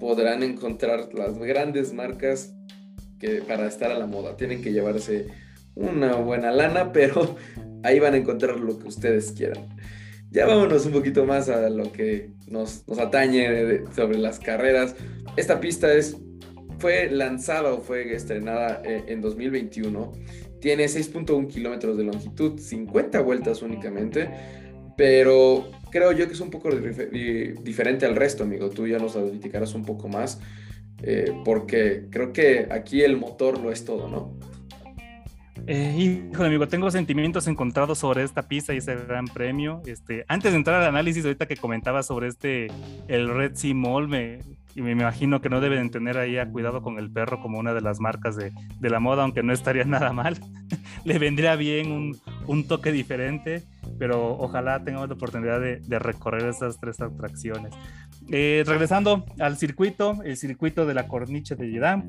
podrán 0.00 0.42
encontrar 0.42 1.10
las 1.14 1.38
grandes 1.38 1.92
marcas 1.92 2.54
que 3.18 3.42
para 3.42 3.66
estar 3.66 3.92
a 3.92 3.98
la 3.98 4.06
moda 4.06 4.36
tienen 4.36 4.62
que 4.62 4.72
llevarse 4.72 5.26
una 5.74 6.16
buena 6.16 6.50
lana, 6.50 6.92
pero 6.92 7.36
ahí 7.82 8.00
van 8.00 8.14
a 8.14 8.16
encontrar 8.16 8.58
lo 8.58 8.78
que 8.78 8.88
ustedes 8.88 9.32
quieran. 9.32 9.68
Ya 10.30 10.46
vámonos 10.46 10.86
un 10.86 10.92
poquito 10.92 11.26
más 11.26 11.48
a 11.48 11.68
lo 11.68 11.92
que 11.92 12.30
nos, 12.48 12.84
atañe 12.98 13.84
sobre 13.94 14.16
las 14.16 14.38
carreras. 14.38 14.94
Esta 15.36 15.60
pista 15.60 15.92
es 15.92 16.16
fue 16.78 17.10
lanzada 17.10 17.74
o 17.74 17.80
fue 17.80 18.14
estrenada 18.14 18.80
eh, 18.84 19.04
en 19.08 19.20
2021. 19.20 20.12
Tiene 20.60 20.84
6.1 20.84 21.48
kilómetros 21.48 21.96
de 21.96 22.04
longitud, 22.04 22.58
50 22.58 23.20
vueltas 23.20 23.62
únicamente, 23.62 24.30
pero 24.96 25.70
creo 25.90 26.12
yo 26.12 26.26
que 26.26 26.34
es 26.34 26.40
un 26.40 26.50
poco 26.50 26.70
diferente 26.70 28.06
al 28.06 28.16
resto, 28.16 28.44
amigo. 28.44 28.70
Tú 28.70 28.86
ya 28.86 28.98
nos 28.98 29.16
indicarás 29.16 29.74
un 29.74 29.84
poco 29.84 30.08
más, 30.08 30.40
eh, 31.02 31.32
porque 31.44 32.06
creo 32.10 32.32
que 32.32 32.68
aquí 32.70 33.02
el 33.02 33.16
motor 33.16 33.58
lo 33.58 33.72
es 33.72 33.84
todo, 33.84 34.08
¿no? 34.08 34.38
Eh, 35.66 36.28
híjole, 36.32 36.48
amigo, 36.48 36.68
tengo 36.68 36.90
sentimientos 36.90 37.46
encontrados 37.46 37.98
sobre 37.98 38.22
esta 38.22 38.48
pista 38.48 38.74
y 38.74 38.78
ese 38.78 38.96
gran 38.96 39.26
premio. 39.26 39.82
Este, 39.86 40.24
antes 40.28 40.52
de 40.52 40.58
entrar 40.58 40.82
al 40.82 40.88
análisis, 40.88 41.24
ahorita 41.24 41.46
que 41.46 41.56
comentaba 41.56 42.02
sobre 42.02 42.28
este, 42.28 42.68
el 43.08 43.28
Red 43.28 43.54
Sea 43.54 43.74
Mall, 43.74 44.08
me, 44.08 44.38
y 44.74 44.82
me 44.82 44.92
imagino 44.92 45.40
que 45.40 45.48
no 45.48 45.60
deben 45.60 45.90
tener 45.90 46.18
ahí 46.18 46.38
a 46.38 46.48
cuidado 46.48 46.82
con 46.82 46.98
el 46.98 47.10
perro 47.10 47.40
como 47.40 47.58
una 47.58 47.74
de 47.74 47.80
las 47.80 48.00
marcas 48.00 48.36
de, 48.36 48.52
de 48.78 48.90
la 48.90 49.00
moda, 49.00 49.22
aunque 49.22 49.42
no 49.42 49.52
estaría 49.52 49.84
nada 49.86 50.12
mal. 50.12 50.38
Le 51.04 51.18
vendría 51.18 51.56
bien 51.56 51.92
un, 51.92 52.16
un, 52.46 52.66
toque 52.66 52.92
diferente, 52.92 53.62
pero 53.98 54.36
ojalá 54.38 54.84
tengamos 54.84 55.08
la 55.08 55.14
oportunidad 55.14 55.60
de, 55.60 55.80
de 55.80 55.98
recorrer 55.98 56.48
esas 56.48 56.78
tres 56.78 57.00
atracciones. 57.00 57.72
Eh, 58.30 58.62
regresando 58.66 59.24
al 59.38 59.56
circuito, 59.56 60.22
el 60.24 60.36
circuito 60.36 60.86
de 60.86 60.94
la 60.94 61.08
Corniche 61.08 61.56
de 61.56 61.68
Jeddah, 61.68 62.04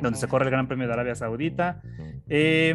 donde 0.00 0.18
se 0.18 0.26
corre 0.28 0.46
el 0.46 0.50
Gran 0.50 0.66
Premio 0.66 0.86
de 0.86 0.92
Arabia 0.92 1.14
Saudita. 1.14 1.80
Eh, 2.28 2.74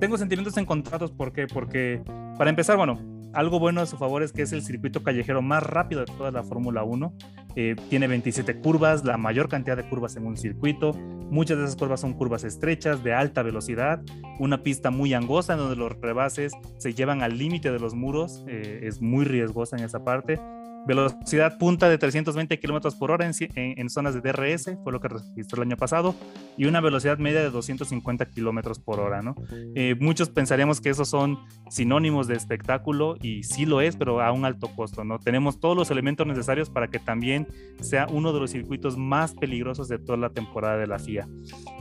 tengo 0.00 0.18
sentimientos 0.18 0.56
encontrados, 0.56 1.12
¿por 1.12 1.32
qué? 1.32 1.46
Porque, 1.46 2.02
para 2.36 2.50
empezar, 2.50 2.76
bueno, 2.76 2.98
algo 3.32 3.58
bueno 3.58 3.80
a 3.80 3.86
su 3.86 3.96
favor 3.96 4.22
es 4.22 4.32
que 4.32 4.42
es 4.42 4.52
el 4.52 4.62
circuito 4.62 5.02
callejero 5.02 5.42
más 5.42 5.62
rápido 5.62 6.00
de 6.00 6.06
toda 6.06 6.30
la 6.30 6.42
Fórmula 6.42 6.82
1. 6.84 7.14
Eh, 7.58 7.74
tiene 7.88 8.06
27 8.06 8.60
curvas, 8.60 9.02
la 9.04 9.16
mayor 9.16 9.48
cantidad 9.48 9.78
de 9.78 9.88
curvas 9.88 10.14
en 10.16 10.26
un 10.26 10.36
circuito. 10.36 10.92
Muchas 10.92 11.56
de 11.56 11.64
esas 11.64 11.76
curvas 11.76 12.00
son 12.00 12.12
curvas 12.12 12.44
estrechas, 12.44 13.02
de 13.02 13.14
alta 13.14 13.42
velocidad, 13.42 14.02
una 14.38 14.62
pista 14.62 14.90
muy 14.90 15.14
angosta 15.14 15.56
donde 15.56 15.74
los 15.74 15.98
rebases 16.00 16.52
se 16.76 16.92
llevan 16.92 17.22
al 17.22 17.38
límite 17.38 17.72
de 17.72 17.80
los 17.80 17.94
muros, 17.94 18.44
eh, 18.46 18.80
es 18.82 19.00
muy 19.00 19.24
riesgosa 19.24 19.76
en 19.76 19.84
esa 19.84 20.04
parte. 20.04 20.38
Velocidad 20.86 21.58
punta 21.58 21.88
de 21.88 21.98
320 21.98 22.58
kilómetros 22.60 22.94
por 22.94 23.10
hora 23.10 23.28
en, 23.28 23.90
zonas 23.90 24.14
de 24.14 24.20
DRS, 24.20 24.70
fue 24.84 24.92
lo 24.92 25.00
que 25.00 25.08
registró 25.08 25.62
el 25.62 25.68
año 25.68 25.76
pasado, 25.76 26.14
y 26.56 26.66
una 26.66 26.80
velocidad 26.80 27.18
media 27.18 27.40
de 27.40 27.50
250 27.50 28.26
kilómetros 28.26 28.78
por 28.78 29.00
hora, 29.00 29.20
¿no? 29.20 29.34
Eh, 29.74 29.96
muchos 29.98 30.30
pensaríamos 30.30 30.80
que 30.80 30.90
esos 30.90 31.08
son 31.08 31.40
sinónimos 31.68 32.28
de 32.28 32.36
espectáculo, 32.36 33.16
y 33.20 33.42
sí 33.42 33.66
lo 33.66 33.80
es, 33.80 33.96
pero 33.96 34.20
a 34.20 34.30
un 34.30 34.44
alto 34.44 34.68
costo, 34.76 35.04
¿no? 35.04 35.18
Tenemos 35.18 35.58
todos 35.58 35.76
los 35.76 35.90
elementos 35.90 36.26
necesarios 36.26 36.70
para 36.70 36.88
que 36.88 36.98
también 36.98 37.48
sea 37.80 38.06
uno 38.10 38.32
de 38.32 38.40
los 38.40 38.50
circuitos 38.50 38.96
más 38.96 39.34
peligrosos 39.34 39.88
de 39.88 39.98
toda 39.98 40.18
la 40.18 40.30
temporada 40.30 40.76
de 40.76 40.86
la 40.86 40.98
FIA, 40.98 41.28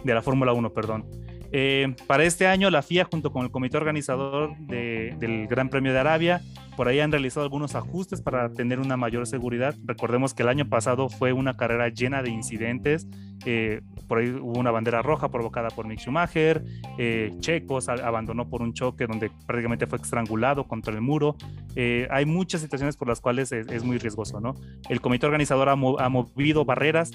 de 0.04 0.14
la 0.14 0.22
Fórmula 0.22 0.54
1, 0.54 0.74
perdón. 0.74 1.06
Eh, 1.52 1.96
para 2.08 2.24
este 2.24 2.48
año, 2.48 2.70
la 2.70 2.82
FIA, 2.82 3.06
junto 3.06 3.32
con 3.32 3.46
el 3.46 3.52
comité 3.52 3.78
organizador 3.78 4.58
del 4.58 5.48
Gran 5.48 5.70
Premio 5.70 5.94
de 5.94 6.00
Arabia, 6.00 6.42
por 6.76 6.88
ahí 6.88 7.00
han 7.00 7.12
realizado 7.12 7.44
algunos 7.44 7.76
ajustes 7.76 8.22
para 8.22 8.52
tener 8.52 8.80
una 8.80 8.98
mayor 8.98 9.28
seguridad. 9.28 9.76
Recordemos 9.86 10.34
que 10.34 10.44
el 10.44 10.50
año 10.50 10.68
pasado 10.68 11.10
fue 11.10 11.34
una 11.34 11.56
carrera 11.56 11.90
llena 11.90 12.22
de 12.22 12.30
incidentes. 12.30 13.08
Eh, 13.46 13.82
por 14.08 14.20
ahí 14.20 14.30
hubo 14.30 14.60
una 14.60 14.72
bandera 14.72 15.02
roja 15.02 15.30
provocada 15.30 15.70
por 15.70 15.88
Mick 15.88 16.00
Schumacher. 16.00 16.64
Eh, 16.98 17.34
Checos 17.40 17.90
abandonó 17.90 18.50
por 18.50 18.62
un 18.62 18.74
choque 18.74 19.08
donde 19.08 19.32
prácticamente 19.46 19.88
fue 19.88 20.00
estrangulado 20.00 20.68
contra 20.68 20.94
el 20.94 21.02
muro. 21.02 21.36
hay 21.76 22.26
muchas 22.26 22.62
situaciones 22.62 22.98
por 22.98 23.08
las 23.08 23.20
cuales 23.20 23.52
es, 23.52 23.84
muy 23.84 23.98
riesgoso, 23.98 24.40
¿no? 24.40 24.56
El 24.90 25.02
comité 25.02 25.26
organizador 25.26 25.70
ha 25.70 25.76
movido 25.76 26.66
barreras 26.66 27.12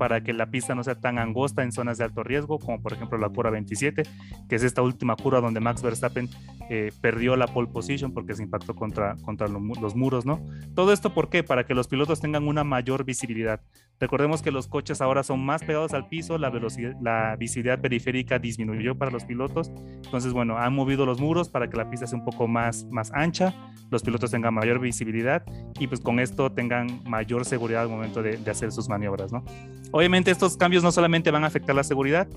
para 0.00 0.22
que 0.22 0.32
la 0.32 0.50
pista 0.50 0.74
no 0.74 0.82
sea 0.82 0.94
tan 0.94 1.18
angosta 1.18 1.62
en 1.62 1.72
zonas 1.72 1.98
de 1.98 2.04
alto 2.04 2.22
riesgo, 2.22 2.58
como 2.58 2.80
por 2.80 2.94
ejemplo 2.94 3.18
la 3.18 3.28
curva 3.28 3.50
27, 3.50 4.02
que 4.48 4.56
es 4.56 4.62
esta 4.62 4.80
última 4.80 5.14
curva 5.14 5.42
donde 5.42 5.60
Max 5.60 5.82
Verstappen 5.82 6.30
eh, 6.72 6.92
perdió 7.00 7.34
la 7.34 7.48
pole 7.48 7.66
position 7.66 8.12
porque 8.14 8.36
se 8.36 8.44
impactó 8.44 8.76
contra, 8.76 9.16
contra 9.24 9.48
los 9.48 9.96
muros, 9.96 10.24
¿no? 10.24 10.40
Todo 10.76 10.92
esto, 10.92 11.12
¿por 11.12 11.28
qué? 11.28 11.42
Para 11.42 11.66
que 11.66 11.74
los 11.74 11.88
pilotos 11.88 12.20
tengan 12.20 12.46
una 12.46 12.62
mayor 12.62 13.04
visibilidad. 13.04 13.60
Recordemos 13.98 14.40
que 14.40 14.52
los 14.52 14.68
coches 14.68 15.00
ahora 15.00 15.24
son 15.24 15.44
más 15.44 15.64
pegados 15.64 15.94
al 15.94 16.08
piso, 16.08 16.38
la, 16.38 17.36
visibilidad 17.36 17.80
periférica 17.80 18.38
disminuyó 18.38 18.96
para 18.96 19.10
los 19.10 19.24
pilotos, 19.24 19.72
entonces, 20.04 20.32
bueno, 20.32 20.58
han 20.58 20.72
movido 20.72 21.04
los 21.04 21.20
muros 21.20 21.48
para 21.48 21.68
que 21.68 21.76
la 21.76 21.90
pista 21.90 22.06
sea 22.06 22.20
un 22.20 22.24
poco 22.24 22.46
más, 22.46 22.86
más 22.88 23.10
ancha, 23.14 23.52
los 23.90 24.04
pilotos 24.04 24.30
tengan 24.30 24.54
mayor 24.54 24.78
visibilidad 24.78 25.44
y 25.78 25.88
pues 25.88 26.00
con 26.00 26.20
esto 26.20 26.52
tengan 26.52 27.02
mayor 27.04 27.44
seguridad 27.44 27.82
al 27.82 27.88
momento 27.88 28.22
de, 28.22 28.36
de 28.36 28.50
hacer 28.50 28.70
sus 28.70 28.88
maniobras, 28.88 29.32
¿no? 29.32 29.44
Obviamente 29.92 30.30
estos 30.30 30.56
cambios 30.56 30.82
no 30.82 30.92
solamente 30.92 31.30
van 31.30 31.44
a 31.44 31.48
afectar 31.48 31.74
la 31.74 31.82
seguridad, 31.82 32.28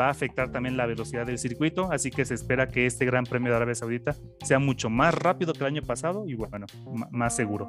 va 0.00 0.06
a 0.06 0.10
afectar 0.10 0.50
también 0.50 0.76
la 0.76 0.86
velocidad 0.86 1.26
del 1.26 1.38
circuito, 1.38 1.92
así 1.92 2.10
que 2.10 2.24
se 2.24 2.34
espera 2.34 2.68
que 2.68 2.86
este 2.86 3.04
Gran 3.04 3.24
Premio 3.24 3.50
de 3.50 3.56
Arabia 3.56 3.74
Saudita 3.74 4.16
sea 4.42 4.58
mucho 4.58 4.88
más 4.88 5.14
rápido 5.14 5.52
que 5.52 5.60
el 5.60 5.66
año 5.66 5.82
pasado 5.82 6.24
y 6.26 6.34
bueno, 6.34 6.66
más 7.10 7.36
seguro. 7.36 7.68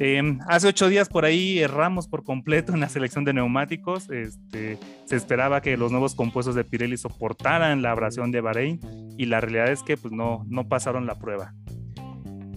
Em, 0.00 0.38
hace 0.46 0.68
ocho 0.68 0.88
días 0.88 1.08
por 1.08 1.24
ahí 1.24 1.58
erramos 1.58 2.06
por 2.06 2.22
completo 2.22 2.72
en 2.72 2.80
la 2.80 2.88
selección 2.88 3.24
de 3.24 3.32
neumáticos. 3.32 4.08
Este, 4.10 4.78
se 5.06 5.16
esperaba 5.16 5.60
que 5.60 5.76
los 5.76 5.90
nuevos 5.90 6.14
compuestos 6.14 6.54
de 6.54 6.62
Pirelli 6.62 6.96
soportaran 6.96 7.82
la 7.82 7.90
abrasión 7.90 8.30
de 8.30 8.40
Bahrein 8.40 8.80
y 9.18 9.26
la 9.26 9.40
realidad 9.40 9.72
es 9.72 9.82
que 9.82 9.96
pues, 9.96 10.12
no, 10.12 10.44
no 10.46 10.68
pasaron 10.68 11.06
la 11.06 11.18
prueba 11.18 11.52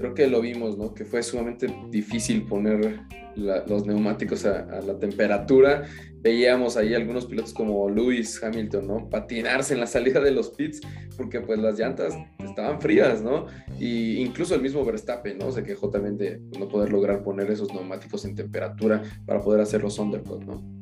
creo 0.01 0.13
que 0.15 0.27
lo 0.27 0.41
vimos, 0.41 0.77
¿no? 0.77 0.93
Que 0.93 1.05
fue 1.05 1.21
sumamente 1.21 1.67
difícil 1.89 2.43
poner 2.43 3.01
los 3.35 3.85
neumáticos 3.85 4.45
a, 4.45 4.81
la 4.81 4.97
temperatura. 4.97 5.83
Veíamos 6.21 6.75
ahí 6.75 6.93
algunos 6.93 7.25
pilotos 7.27 7.53
como 7.53 7.89
Lewis 7.89 8.43
Hamilton, 8.43 8.87
¿no? 8.87 9.09
Patinarse 9.09 9.73
en 9.73 9.79
la 9.79 9.87
salida 9.87 10.19
de 10.19 10.31
los 10.31 10.49
pits 10.49 10.81
porque 11.15 11.39
pues 11.39 11.59
las 11.59 11.79
llantas 11.79 12.17
estaban 12.39 12.81
frías, 12.81 13.21
¿no? 13.21 13.45
Y 13.79 14.17
incluso 14.17 14.55
el 14.55 14.61
mismo 14.61 14.83
Verstappen, 14.83 15.37
¿no? 15.37 15.51
Se 15.51 15.63
quejó 15.63 15.89
también 15.89 16.17
de 16.17 16.41
no 16.59 16.67
poder 16.67 16.91
lograr 16.91 17.23
poner 17.23 17.49
esos 17.49 17.71
neumáticos 17.73 18.25
en 18.25 18.35
temperatura 18.35 19.03
para 19.25 19.39
poder 19.39 19.61
hacer 19.61 19.81
los 19.81 19.97
undercut, 19.99 20.43
¿no? 20.43 20.81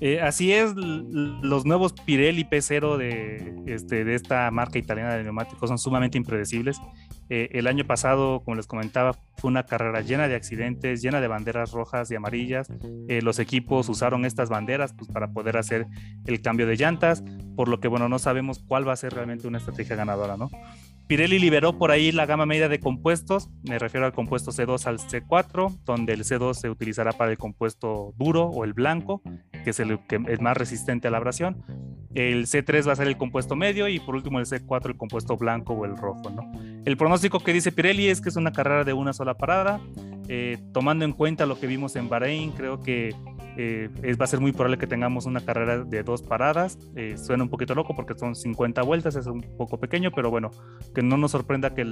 Eh, 0.00 0.20
así 0.20 0.52
es, 0.52 0.74
los 0.76 1.64
nuevos 1.64 1.92
Pirelli 1.92 2.44
P0 2.44 2.96
de, 2.96 3.52
este, 3.66 4.04
de 4.04 4.14
esta 4.14 4.48
marca 4.52 4.78
italiana 4.78 5.16
de 5.16 5.24
neumáticos 5.24 5.68
son 5.68 5.78
sumamente 5.78 6.16
impredecibles 6.16 6.80
eh, 7.30 7.50
el 7.52 7.66
año 7.66 7.84
pasado, 7.84 8.40
como 8.44 8.56
les 8.56 8.66
comentaba, 8.66 9.12
fue 9.36 9.50
una 9.50 9.64
carrera 9.64 10.00
llena 10.00 10.28
de 10.28 10.34
accidentes, 10.34 11.02
llena 11.02 11.20
de 11.20 11.28
banderas 11.28 11.72
rojas 11.72 12.10
y 12.10 12.14
amarillas. 12.14 12.68
Eh, 13.08 13.20
los 13.22 13.38
equipos 13.38 13.88
usaron 13.88 14.24
estas 14.24 14.48
banderas 14.48 14.94
pues, 14.94 15.10
para 15.10 15.28
poder 15.28 15.56
hacer 15.56 15.86
el 16.26 16.40
cambio 16.40 16.66
de 16.66 16.76
llantas, 16.76 17.22
por 17.56 17.68
lo 17.68 17.80
que, 17.80 17.88
bueno, 17.88 18.08
no 18.08 18.18
sabemos 18.18 18.60
cuál 18.66 18.88
va 18.88 18.92
a 18.92 18.96
ser 18.96 19.12
realmente 19.12 19.46
una 19.46 19.58
estrategia 19.58 19.96
ganadora, 19.96 20.36
¿no? 20.36 20.48
Pirelli 21.08 21.38
liberó 21.38 21.78
por 21.78 21.90
ahí 21.90 22.12
la 22.12 22.26
gama 22.26 22.44
media 22.44 22.68
de 22.68 22.80
compuestos, 22.80 23.48
me 23.62 23.78
refiero 23.78 24.04
al 24.04 24.12
compuesto 24.12 24.52
C2 24.52 24.84
al 24.84 24.98
C4, 24.98 25.78
donde 25.86 26.12
el 26.12 26.22
C2 26.22 26.52
se 26.52 26.68
utilizará 26.68 27.12
para 27.12 27.30
el 27.30 27.38
compuesto 27.38 28.12
duro 28.18 28.44
o 28.44 28.62
el 28.64 28.74
blanco, 28.74 29.22
que 29.64 29.70
es 29.70 29.80
el 29.80 29.98
que 30.06 30.20
es 30.28 30.42
más 30.42 30.54
resistente 30.54 31.08
a 31.08 31.10
la 31.10 31.16
abrasión. 31.16 31.64
El 32.14 32.46
C3 32.46 32.86
va 32.86 32.92
a 32.92 32.96
ser 32.96 33.06
el 33.06 33.16
compuesto 33.16 33.56
medio 33.56 33.88
y 33.88 34.00
por 34.00 34.16
último 34.16 34.38
el 34.38 34.44
C4 34.44 34.86
el 34.86 34.96
compuesto 34.98 35.38
blanco 35.38 35.72
o 35.72 35.86
el 35.86 35.96
rojo. 35.96 36.30
El 36.84 36.96
pronóstico 36.98 37.40
que 37.40 37.54
dice 37.54 37.72
Pirelli 37.72 38.08
es 38.08 38.20
que 38.20 38.28
es 38.28 38.36
una 38.36 38.52
carrera 38.52 38.84
de 38.84 38.92
una 38.92 39.14
sola 39.14 39.32
parada. 39.32 39.80
Eh, 40.28 40.58
tomando 40.72 41.04
en 41.04 41.12
cuenta 41.12 41.46
lo 41.46 41.58
que 41.58 41.66
vimos 41.66 41.96
en 41.96 42.08
Bahrein, 42.08 42.52
creo 42.52 42.80
que 42.80 43.14
eh, 43.56 43.88
va 44.20 44.24
a 44.24 44.28
ser 44.28 44.40
muy 44.40 44.52
probable 44.52 44.78
que 44.78 44.86
tengamos 44.86 45.26
una 45.26 45.40
carrera 45.40 45.84
de 45.84 46.02
dos 46.02 46.22
paradas. 46.22 46.78
Eh, 46.94 47.16
suena 47.16 47.42
un 47.42 47.50
poquito 47.50 47.74
loco 47.74 47.96
porque 47.96 48.14
son 48.16 48.36
50 48.36 48.82
vueltas, 48.82 49.16
es 49.16 49.26
un 49.26 49.40
poco 49.56 49.80
pequeño, 49.80 50.12
pero 50.14 50.30
bueno, 50.30 50.50
que 50.94 51.02
no 51.02 51.16
nos 51.16 51.32
sorprenda 51.32 51.74
que 51.74 51.84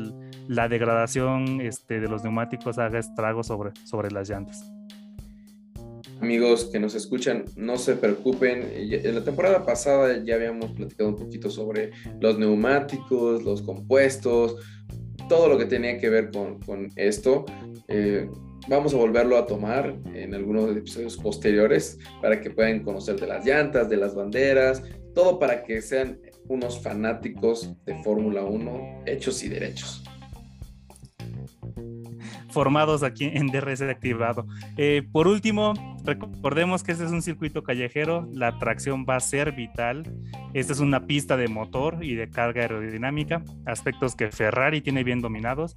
la 0.46 0.68
degradación 0.68 1.61
este, 1.61 1.99
de 1.99 2.09
los 2.09 2.22
neumáticos 2.22 2.79
haga 2.79 2.99
estragos 2.99 3.49
sobre, 3.49 3.72
sobre 3.85 4.11
las 4.11 4.29
llantas. 4.29 4.70
Amigos 6.20 6.70
que 6.72 6.79
nos 6.79 6.94
escuchan, 6.94 7.44
no 7.57 7.77
se 7.77 7.96
preocupen. 7.96 8.70
En 8.72 9.14
la 9.14 9.25
temporada 9.25 9.66
pasada 9.66 10.22
ya 10.25 10.37
habíamos 10.37 10.70
platicado 10.72 11.11
un 11.11 11.16
poquito 11.16 11.51
sobre 11.51 11.90
los 12.20 12.38
neumáticos, 12.38 13.42
los 13.42 13.62
compuestos, 13.62 14.57
todo 15.29 15.49
lo 15.49 15.59
que 15.59 15.66
tenía 15.66 15.99
que 15.99 16.09
ver 16.09 16.31
con, 16.31 16.61
con 16.61 16.88
esto. 16.96 17.44
Eh, 17.88 18.29
vamos 18.68 18.94
a 18.94 18.96
volverlo 18.96 19.37
a 19.37 19.46
tomar 19.46 19.96
en 20.14 20.35
algunos 20.35 20.77
episodios 20.77 21.16
posteriores 21.16 21.99
para 22.20 22.40
que 22.40 22.51
puedan 22.51 22.83
conocer 22.83 23.18
de 23.20 23.27
las 23.27 23.44
llantas, 23.44 23.88
de 23.88 23.96
las 23.96 24.14
banderas, 24.14 24.83
todo 25.14 25.38
para 25.38 25.62
que 25.62 25.81
sean 25.81 26.20
unos 26.49 26.81
fanáticos 26.81 27.75
de 27.85 27.94
Fórmula 28.03 28.44
1 28.44 29.03
hechos 29.07 29.42
y 29.42 29.49
derechos 29.49 30.03
formados 32.51 33.03
aquí 33.03 33.25
en 33.33 33.49
DRS 33.49 33.83
activado. 33.83 34.47
Eh, 34.77 35.03
por 35.13 35.29
último, 35.29 35.75
recordemos 36.05 36.83
que 36.83 36.93
este 36.93 37.05
es 37.05 37.11
un 37.11 37.23
circuito 37.23 37.63
callejero, 37.63 38.29
la 38.33 38.59
tracción 38.59 39.05
va 39.09 39.17
a 39.17 39.21
ser 39.21 39.53
vital. 39.53 40.11
Esta 40.55 40.73
es 40.73 40.81
una 40.81 41.07
pista 41.07 41.37
de 41.37 41.49
motor 41.49 42.03
y 42.03 42.15
de 42.15 42.31
carga 42.31 42.63
aerodinámica, 42.63 43.43
aspectos 43.67 44.17
que 44.17 44.31
Ferrari 44.31 44.81
tiene 44.81 45.05
bien 45.05 45.21
dominados. 45.21 45.77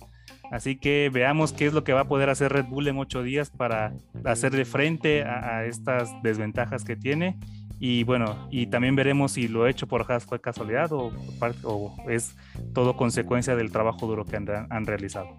Así 0.52 0.76
que 0.78 1.10
veamos 1.14 1.54
qué 1.54 1.68
es 1.68 1.74
lo 1.74 1.84
que 1.84 1.94
va 1.94 2.02
a 2.02 2.08
poder 2.08 2.30
hacer 2.30 2.52
Red 2.52 2.66
Bull 2.66 2.88
en 2.88 2.98
ocho 2.98 3.22
días 3.22 3.50
para 3.52 3.94
hacerle 4.26 4.66
frente 4.66 5.24
a, 5.24 5.66
estas 5.66 6.12
desventajas 6.24 6.84
que 6.84 6.96
tiene 6.96 7.38
Y 7.80 8.04
bueno, 8.04 8.48
y 8.50 8.68
también 8.68 8.96
veremos 8.96 9.34
si 9.34 9.48
lo 9.48 9.68
hecho 9.68 9.88
por 9.88 10.12
Haas 10.12 10.26
fue 10.26 10.42
casualidad 10.42 10.92
o, 10.92 11.12
o 11.64 11.96
es 12.10 12.36
todo 12.74 12.98
consecuencia 12.98 13.56
del 13.56 13.72
trabajo 13.72 14.08
duro 14.08 14.26
que 14.26 14.38
han, 14.38 14.86
realizado. 14.86 15.38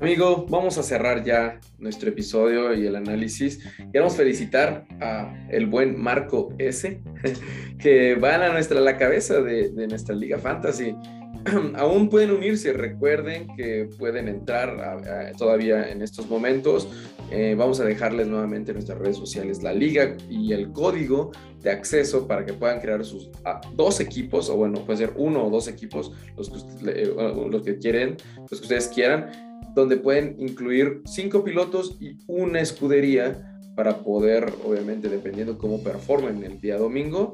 Amigo, 0.00 0.44
vamos 0.48 0.76
a 0.76 0.82
cerrar 0.82 1.22
ya 1.24 1.60
nuestro 1.78 2.08
episodio 2.08 2.74
y 2.74 2.84
el 2.84 2.96
análisis. 2.96 3.60
Queremos 3.92 4.16
felicitar 4.16 4.84
a 5.00 5.32
el 5.48 5.66
buen 5.66 5.98
Marco 5.98 6.52
S, 6.58 7.00
que 7.78 8.16
van 8.16 8.42
a 8.42 8.52
nuestra 8.52 8.80
la 8.80 8.96
cabeza 8.96 9.40
de, 9.40 9.70
nuestra 9.86 10.14
Liga 10.16 10.38
Fantasy. 10.38 10.96
aún 11.76 12.08
pueden 12.08 12.32
unirse. 12.32 12.72
Recuerden 12.72 13.46
que 13.56 13.88
pueden 13.96 14.28
entrar 14.28 15.32
todavía 15.38 15.88
en 15.90 16.02
estos 16.02 16.28
momentos. 16.28 16.88
Eh, 17.30 17.54
vamos 17.56 17.80
a 17.80 17.84
dejarles 17.84 18.26
nuevamente 18.26 18.72
en 18.72 18.76
nuestras 18.76 18.98
redes 18.98 19.16
sociales 19.16 19.62
la 19.62 19.72
liga 19.72 20.16
y 20.28 20.52
el 20.52 20.72
código 20.72 21.30
de 21.62 21.70
acceso 21.70 22.28
para 22.28 22.44
que 22.44 22.52
puedan 22.52 22.80
crear 22.80 23.04
sus 23.04 23.30
dos 23.74 23.98
equipos, 24.00 24.50
o 24.50 24.56
bueno, 24.56 24.84
puede 24.84 24.98
ser 24.98 25.14
uno 25.16 25.46
o 25.46 25.50
dos 25.50 25.66
equipos, 25.66 26.12
los 26.36 26.50
que, 26.50 26.90
eh, 26.90 27.14
los 27.50 27.62
que 27.62 27.78
quieren, 27.78 28.16
los 28.50 28.60
que 28.60 28.64
ustedes 28.64 28.88
quieran, 28.88 29.43
donde 29.74 29.96
pueden 29.96 30.36
incluir 30.38 31.02
cinco 31.04 31.44
pilotos 31.44 31.96
y 32.00 32.16
una 32.26 32.60
escudería 32.60 33.50
para 33.74 33.98
poder, 33.98 34.52
obviamente, 34.64 35.08
dependiendo 35.08 35.58
cómo 35.58 35.82
performen 35.82 36.44
el 36.44 36.60
día 36.60 36.76
domingo 36.76 37.32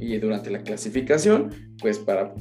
y 0.00 0.16
durante 0.18 0.50
la 0.50 0.62
clasificación, 0.62 1.50
pues 1.80 1.98
para 1.98 2.34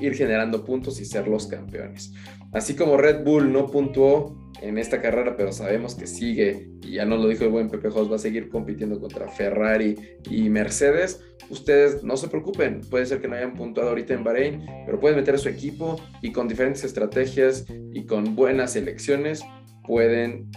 ir 0.00 0.14
generando 0.14 0.64
puntos 0.64 1.00
y 1.00 1.04
ser 1.04 1.28
los 1.28 1.46
campeones. 1.46 2.12
Así 2.52 2.74
como 2.74 2.96
Red 2.96 3.24
Bull 3.24 3.52
no 3.52 3.66
puntuó 3.66 4.44
en 4.62 4.78
esta 4.78 5.02
carrera, 5.02 5.36
pero 5.36 5.52
sabemos 5.52 5.94
que 5.94 6.06
sigue, 6.06 6.70
y 6.82 6.92
ya 6.92 7.04
nos 7.04 7.20
lo 7.20 7.28
dijo 7.28 7.44
el 7.44 7.50
buen 7.50 7.68
Pepe 7.68 7.90
Jos, 7.90 8.10
va 8.10 8.16
a 8.16 8.18
seguir 8.18 8.48
compitiendo 8.48 9.00
contra 9.00 9.28
Ferrari 9.28 9.96
y 10.30 10.48
Mercedes. 10.48 11.20
Ustedes 11.50 12.02
no 12.02 12.16
se 12.16 12.28
preocupen, 12.28 12.80
puede 12.88 13.06
ser 13.06 13.20
que 13.20 13.28
no 13.28 13.36
hayan 13.36 13.54
puntuado 13.54 13.90
ahorita 13.90 14.14
en 14.14 14.24
Bahrein, 14.24 14.66
pero 14.86 15.00
pueden 15.00 15.18
meter 15.18 15.34
a 15.34 15.38
su 15.38 15.48
equipo 15.48 16.00
y 16.22 16.32
con 16.32 16.48
diferentes 16.48 16.84
estrategias 16.84 17.66
y 17.92 18.06
con 18.06 18.36
buenas 18.36 18.76
elecciones 18.76 19.42
pueden 19.86 20.50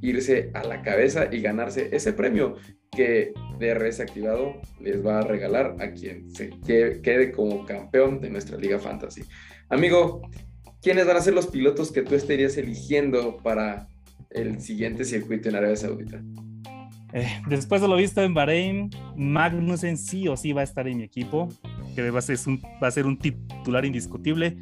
irse 0.00 0.50
a 0.54 0.64
la 0.64 0.82
cabeza 0.82 1.28
y 1.30 1.40
ganarse 1.42 1.90
ese 1.92 2.12
premio 2.12 2.56
que 2.90 3.32
DRS 3.58 4.00
activado 4.00 4.60
les 4.80 5.04
va 5.04 5.20
a 5.20 5.22
regalar 5.22 5.76
a 5.80 5.92
quien 5.92 6.28
se 6.30 6.50
quede 6.60 7.30
como 7.32 7.64
campeón 7.64 8.20
de 8.20 8.30
nuestra 8.30 8.58
Liga 8.58 8.78
Fantasy. 8.78 9.22
Amigo, 9.68 10.22
¿quiénes 10.82 11.06
van 11.06 11.16
a 11.16 11.20
ser 11.20 11.34
los 11.34 11.46
pilotos 11.46 11.92
que 11.92 12.02
tú 12.02 12.14
estarías 12.14 12.56
eligiendo 12.56 13.36
para 13.36 13.88
el 14.30 14.60
siguiente 14.60 15.04
circuito 15.04 15.48
en 15.48 15.56
Arabia 15.56 15.76
Saudita? 15.76 16.20
Eh, 17.12 17.28
después 17.48 17.80
de 17.80 17.88
lo 17.88 17.96
visto 17.96 18.22
en 18.22 18.34
Bahrein, 18.34 18.90
Magnussen 19.16 19.96
sí 19.96 20.26
o 20.28 20.36
sí 20.36 20.52
va 20.52 20.62
a 20.62 20.64
estar 20.64 20.88
en 20.88 20.98
mi 20.98 21.04
equipo, 21.04 21.48
que 21.94 22.10
va 22.10 22.18
a 22.18 22.22
ser 22.90 23.06
un, 23.06 23.18
titular 23.18 23.84
indiscutible. 23.84 24.56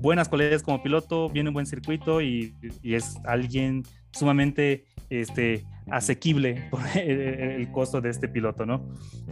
Buenas 0.00 0.28
cualidades 0.28 0.62
como 0.62 0.82
piloto, 0.82 1.30
viene 1.30 1.50
un 1.50 1.54
buen 1.54 1.66
circuito 1.66 2.20
y 2.20 2.54
es 2.82 3.16
alguien 3.24 3.84
sumamente 4.12 4.84
este, 5.10 5.64
asequible 5.90 6.68
por 6.70 6.80
el, 6.96 7.70
costo 7.72 8.00
de 8.00 8.10
este 8.10 8.28
piloto, 8.28 8.66
¿no? 8.66 8.86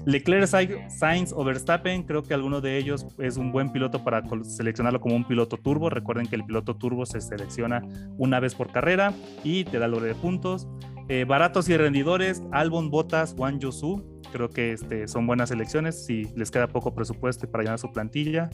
Leclerc, 0.05 0.47
Sainz 0.89 1.33
o 1.33 1.45
Verstappen, 1.45 2.03
creo 2.03 2.23
que 2.23 2.35
alguno 2.35 2.61
de 2.61 2.79
ellos 2.79 3.07
es 3.19 3.37
un 3.37 3.53
buen 3.53 3.73
piloto 3.73 4.03
para 4.05 4.23
seleccionarlo 4.45 5.01
como 5.01 5.17
un 5.17 5.25
piloto 5.25 5.57
turbo. 5.57 5.91
Recuerden 5.91 6.27
que 6.27 6.37
el 6.37 6.45
piloto 6.45 6.77
turbo 6.77 7.07
se 7.07 7.21
selecciona 7.21 7.83
una 8.19 8.41
vez 8.41 8.55
por 8.55 8.73
carrera 8.73 9.15
y 9.45 9.65
te 9.65 9.79
da 9.79 9.87
el 9.87 10.01
de 10.01 10.15
puntos. 10.15 10.69
Eh, 11.09 11.25
baratos 11.25 11.69
y 11.69 11.77
rendidores, 11.77 12.43
Albon, 12.53 12.91
Botas, 12.91 13.35
Juan 13.37 13.59
Yosu, 13.59 14.05
creo 14.31 14.51
que 14.51 14.73
este, 14.73 15.09
son 15.09 15.27
buenas 15.27 15.51
elecciones. 15.51 16.05
Si 16.05 16.25
les 16.37 16.51
queda 16.51 16.69
poco 16.69 16.95
presupuesto 16.95 17.51
para 17.51 17.65
llenar 17.65 17.79
su 17.79 17.93
plantilla, 17.93 18.51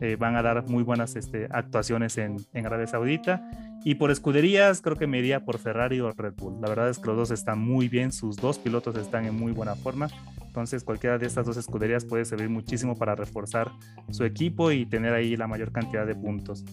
eh, 0.00 0.16
van 0.18 0.36
a 0.36 0.42
dar 0.42 0.68
muy 0.68 0.82
buenas 0.82 1.16
este, 1.16 1.48
actuaciones 1.50 2.18
en, 2.18 2.36
en 2.52 2.66
Arabia 2.66 2.86
Saudita. 2.86 3.42
Y 3.84 3.94
por 3.94 4.10
escuderías, 4.10 4.82
creo 4.82 4.96
que 4.96 5.06
me 5.06 5.18
iría 5.18 5.44
por 5.44 5.58
Ferrari 5.58 6.00
o 6.00 6.10
Red 6.10 6.34
Bull. 6.36 6.60
La 6.60 6.68
verdad 6.68 6.90
es 6.90 6.98
que 6.98 7.06
los 7.06 7.16
dos 7.16 7.30
están 7.30 7.58
muy 7.58 7.88
bien, 7.88 8.12
sus 8.12 8.36
dos 8.36 8.58
pilotos 8.58 8.96
están 8.96 9.24
en 9.24 9.34
muy 9.34 9.52
buena 9.52 9.74
forma. 9.74 10.08
Entonces, 10.44 10.84
cualquiera 10.84 11.16
de 11.16 11.26
estas 11.26 11.46
dos 11.46 11.56
escuderías 11.56 12.04
puede 12.04 12.24
servir 12.24 12.50
muchísimo 12.50 12.96
para 12.96 13.14
reforzar 13.14 13.70
su 14.10 14.24
equipo 14.24 14.70
y 14.70 14.84
tener 14.84 15.14
ahí 15.14 15.36
la 15.36 15.46
mayor 15.46 15.72
cantidad 15.72 16.06
de 16.06 16.14
puntos. 16.14 16.64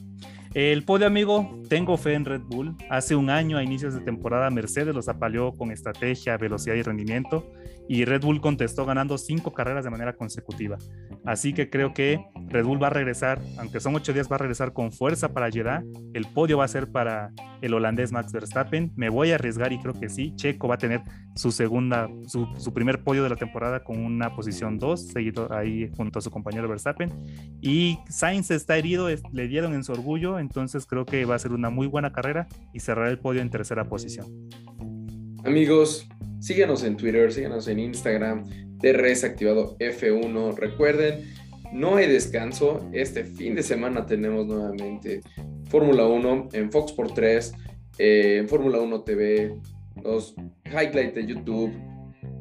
El 0.53 0.83
podio, 0.83 1.05
amigo, 1.07 1.61
tengo 1.69 1.95
fe 1.97 2.15
en 2.15 2.25
Red 2.25 2.41
Bull. 2.41 2.75
Hace 2.89 3.15
un 3.15 3.29
año, 3.29 3.57
a 3.57 3.63
inicios 3.63 3.93
de 3.93 4.01
temporada, 4.01 4.49
Mercedes 4.49 4.95
los 4.95 5.07
apaleó 5.07 5.53
con 5.53 5.71
estrategia, 5.71 6.37
velocidad 6.37 6.75
y 6.75 6.81
rendimiento 6.81 7.51
y 7.87 8.05
Red 8.05 8.21
Bull 8.21 8.41
contestó 8.41 8.85
ganando 8.85 9.17
cinco 9.17 9.53
carreras 9.53 9.83
de 9.83 9.89
manera 9.89 10.15
consecutiva. 10.15 10.77
Así 11.25 11.53
que 11.53 11.69
creo 11.69 11.93
que 11.93 12.19
Red 12.47 12.65
Bull 12.65 12.81
va 12.81 12.87
a 12.87 12.91
regresar, 12.91 13.41
aunque 13.57 13.79
son 13.79 13.95
ocho 13.95 14.13
días, 14.13 14.29
va 14.31 14.35
a 14.35 14.39
regresar 14.39 14.73
con 14.73 14.91
fuerza 14.91 15.33
para 15.33 15.49
Jeddah. 15.49 15.83
El 16.13 16.25
podio 16.25 16.57
va 16.57 16.65
a 16.65 16.67
ser 16.67 16.91
para 16.91 17.31
el 17.61 17.73
holandés 17.73 18.11
Max 18.11 18.31
Verstappen. 18.31 18.91
Me 18.95 19.09
voy 19.09 19.31
a 19.31 19.35
arriesgar 19.35 19.73
y 19.73 19.79
creo 19.79 19.93
que 19.93 20.09
sí. 20.09 20.33
Checo 20.35 20.67
va 20.67 20.75
a 20.75 20.77
tener 20.77 21.01
su 21.35 21.51
segunda, 21.51 22.09
su, 22.27 22.73
primer 22.73 23.03
podio 23.03 23.23
de 23.23 23.29
la 23.29 23.35
temporada 23.35 23.83
con 23.83 24.03
una 24.03 24.35
posición 24.35 24.77
2, 24.79 25.07
seguido 25.07 25.53
ahí 25.53 25.89
junto 25.95 26.19
a 26.19 26.21
su 26.21 26.31
compañero 26.31 26.67
Verstappen. 26.67 27.11
Y 27.61 27.99
Sainz 28.09 28.51
está 28.51 28.77
herido, 28.77 29.07
le 29.31 29.47
dieron 29.47 29.73
en 29.73 29.83
su 29.83 29.91
orgullo, 29.91 30.39
entonces 30.39 30.85
creo 30.85 31.05
que 31.05 31.25
va 31.25 31.35
a 31.35 31.39
ser 31.39 31.51
una 31.51 31.69
muy 31.69 31.87
buena 31.87 32.11
carrera 32.11 32.47
y 32.73 32.79
cerrar 32.79 33.07
el 33.07 33.19
podio 33.19 33.41
en 33.41 33.49
tercera 33.49 33.85
posición. 33.85 34.27
Amigos, 35.47 36.07
Síguenos 36.39 36.83
en 36.83 36.97
Twitter, 36.97 37.31
síguenos 37.31 37.67
en 37.67 37.79
Instagram, 37.79 38.45
TRS 38.79 39.23
activado 39.23 39.75
F1. 39.79 40.55
Recuerden, 40.55 41.33
no 41.73 41.95
hay 41.95 42.07
descanso. 42.07 42.87
Este 42.93 43.23
fin 43.23 43.55
de 43.55 43.63
semana 43.63 44.05
tenemos 44.05 44.45
nuevamente 44.45 45.21
Fórmula 45.69 46.05
1 46.05 46.49
en 46.53 46.71
Fox 46.71 46.91
por 46.91 47.13
3, 47.13 47.53
eh, 47.97 48.37
en 48.39 48.47
Fórmula 48.47 48.79
1 48.79 49.01
TV, 49.01 49.55
los 50.03 50.35
highlights 50.65 51.15
de 51.15 51.25
YouTube. 51.25 51.73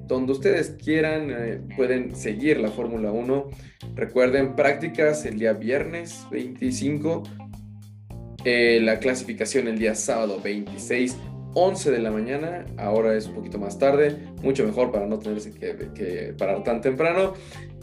Donde 0.06 0.32
ustedes 0.32 0.76
quieran, 0.82 1.30
eh, 1.30 1.60
pueden 1.74 2.14
seguir 2.14 2.60
la 2.60 2.68
Fórmula 2.68 3.12
1. 3.12 3.48
Recuerden, 3.94 4.54
prácticas 4.54 5.24
el 5.24 5.38
día 5.38 5.54
viernes 5.54 6.26
25, 6.30 7.22
eh, 8.44 8.78
la 8.82 8.98
clasificación 8.98 9.68
el 9.68 9.78
día 9.78 9.94
sábado 9.94 10.38
26 10.44 11.16
11 11.58 11.90
de 11.90 11.98
la 12.00 12.10
mañana, 12.10 12.66
ahora 12.76 13.16
es 13.16 13.28
un 13.28 13.34
poquito 13.34 13.58
más 13.58 13.78
tarde, 13.78 14.14
mucho 14.42 14.62
mejor 14.66 14.92
para 14.92 15.06
no 15.06 15.18
tenerse 15.18 15.52
que, 15.52 16.34
parar 16.36 16.62
tan 16.62 16.82
temprano. 16.82 17.32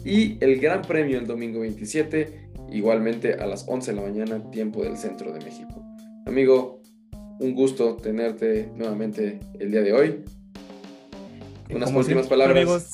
Y 0.05 0.38
el 0.43 0.59
Gran 0.59 0.83
Premio 0.83 1.17
el 1.17 1.25
domingo 1.25 1.62
27, 1.62 2.49
igualmente 2.71 3.33
a 3.33 3.47
las 3.47 3.65
11 3.67 3.91
de 3.91 3.97
la 3.97 4.03
mañana, 4.03 4.51
tiempo 4.51 4.83
del 4.83 4.95
centro 4.95 5.33
de 5.33 5.43
México. 5.43 5.83
Amigo, 6.27 6.81
un 7.39 7.55
gusto 7.55 7.95
tenerte 7.95 8.69
nuevamente 8.75 9.39
el 9.59 9.71
día 9.71 9.81
de 9.81 9.93
hoy. 9.93 10.23
Unas 11.73 11.91
últimas 11.91 12.27
palabras. 12.27 12.93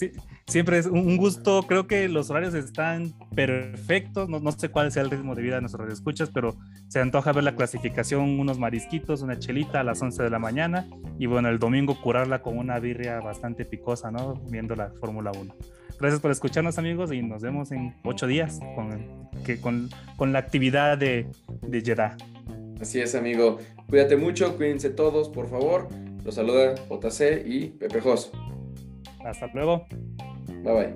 Siempre 0.49 0.79
es 0.79 0.87
un 0.87 1.15
gusto, 1.15 1.61
creo 1.67 1.85
que 1.85 2.09
los 2.09 2.31
horarios 2.31 2.55
están 2.55 3.13
perfectos, 3.35 4.27
no, 4.29 4.39
no 4.39 4.51
sé 4.51 4.69
cuál 4.69 4.91
sea 4.91 5.03
el 5.03 5.11
ritmo 5.11 5.35
de 5.35 5.43
vida 5.43 5.55
de 5.55 5.61
nuestros 5.61 5.93
escuchas, 5.93 6.31
pero 6.33 6.57
se 6.87 6.99
antoja 6.99 7.31
ver 7.33 7.43
la 7.43 7.55
clasificación, 7.55 8.39
unos 8.39 8.57
marisquitos, 8.57 9.21
una 9.21 9.37
chelita 9.37 9.81
a 9.81 9.83
las 9.83 10.01
11 10.01 10.23
de 10.23 10.29
la 10.31 10.39
mañana 10.39 10.87
y 11.19 11.27
bueno, 11.27 11.49
el 11.49 11.59
domingo 11.59 12.01
curarla 12.01 12.41
con 12.41 12.57
una 12.57 12.79
birria 12.79 13.19
bastante 13.19 13.63
picosa, 13.63 14.09
¿no? 14.09 14.41
Viendo 14.49 14.75
la 14.75 14.89
Fórmula 14.99 15.31
1. 15.39 15.55
Gracias 15.99 16.19
por 16.19 16.31
escucharnos 16.31 16.79
amigos 16.79 17.13
y 17.13 17.21
nos 17.21 17.43
vemos 17.43 17.71
en 17.71 17.95
ocho 18.03 18.25
días 18.25 18.59
con, 18.73 19.29
que, 19.45 19.61
con, 19.61 19.91
con 20.17 20.33
la 20.33 20.39
actividad 20.39 20.97
de, 20.97 21.27
de 21.61 21.81
Jeddah. 21.81 22.17
Así 22.81 22.99
es 22.99 23.13
amigo, 23.13 23.59
cuídate 23.87 24.17
mucho, 24.17 24.57
cuídense 24.57 24.89
todos 24.89 25.29
por 25.29 25.47
favor. 25.47 25.89
Los 26.25 26.33
saluda 26.33 26.73
JC 26.89 27.45
y 27.45 27.67
Pepe 27.67 28.01
Jos. 28.01 28.31
Hasta 29.23 29.45
luego. 29.53 29.85
Давай. 30.63 30.95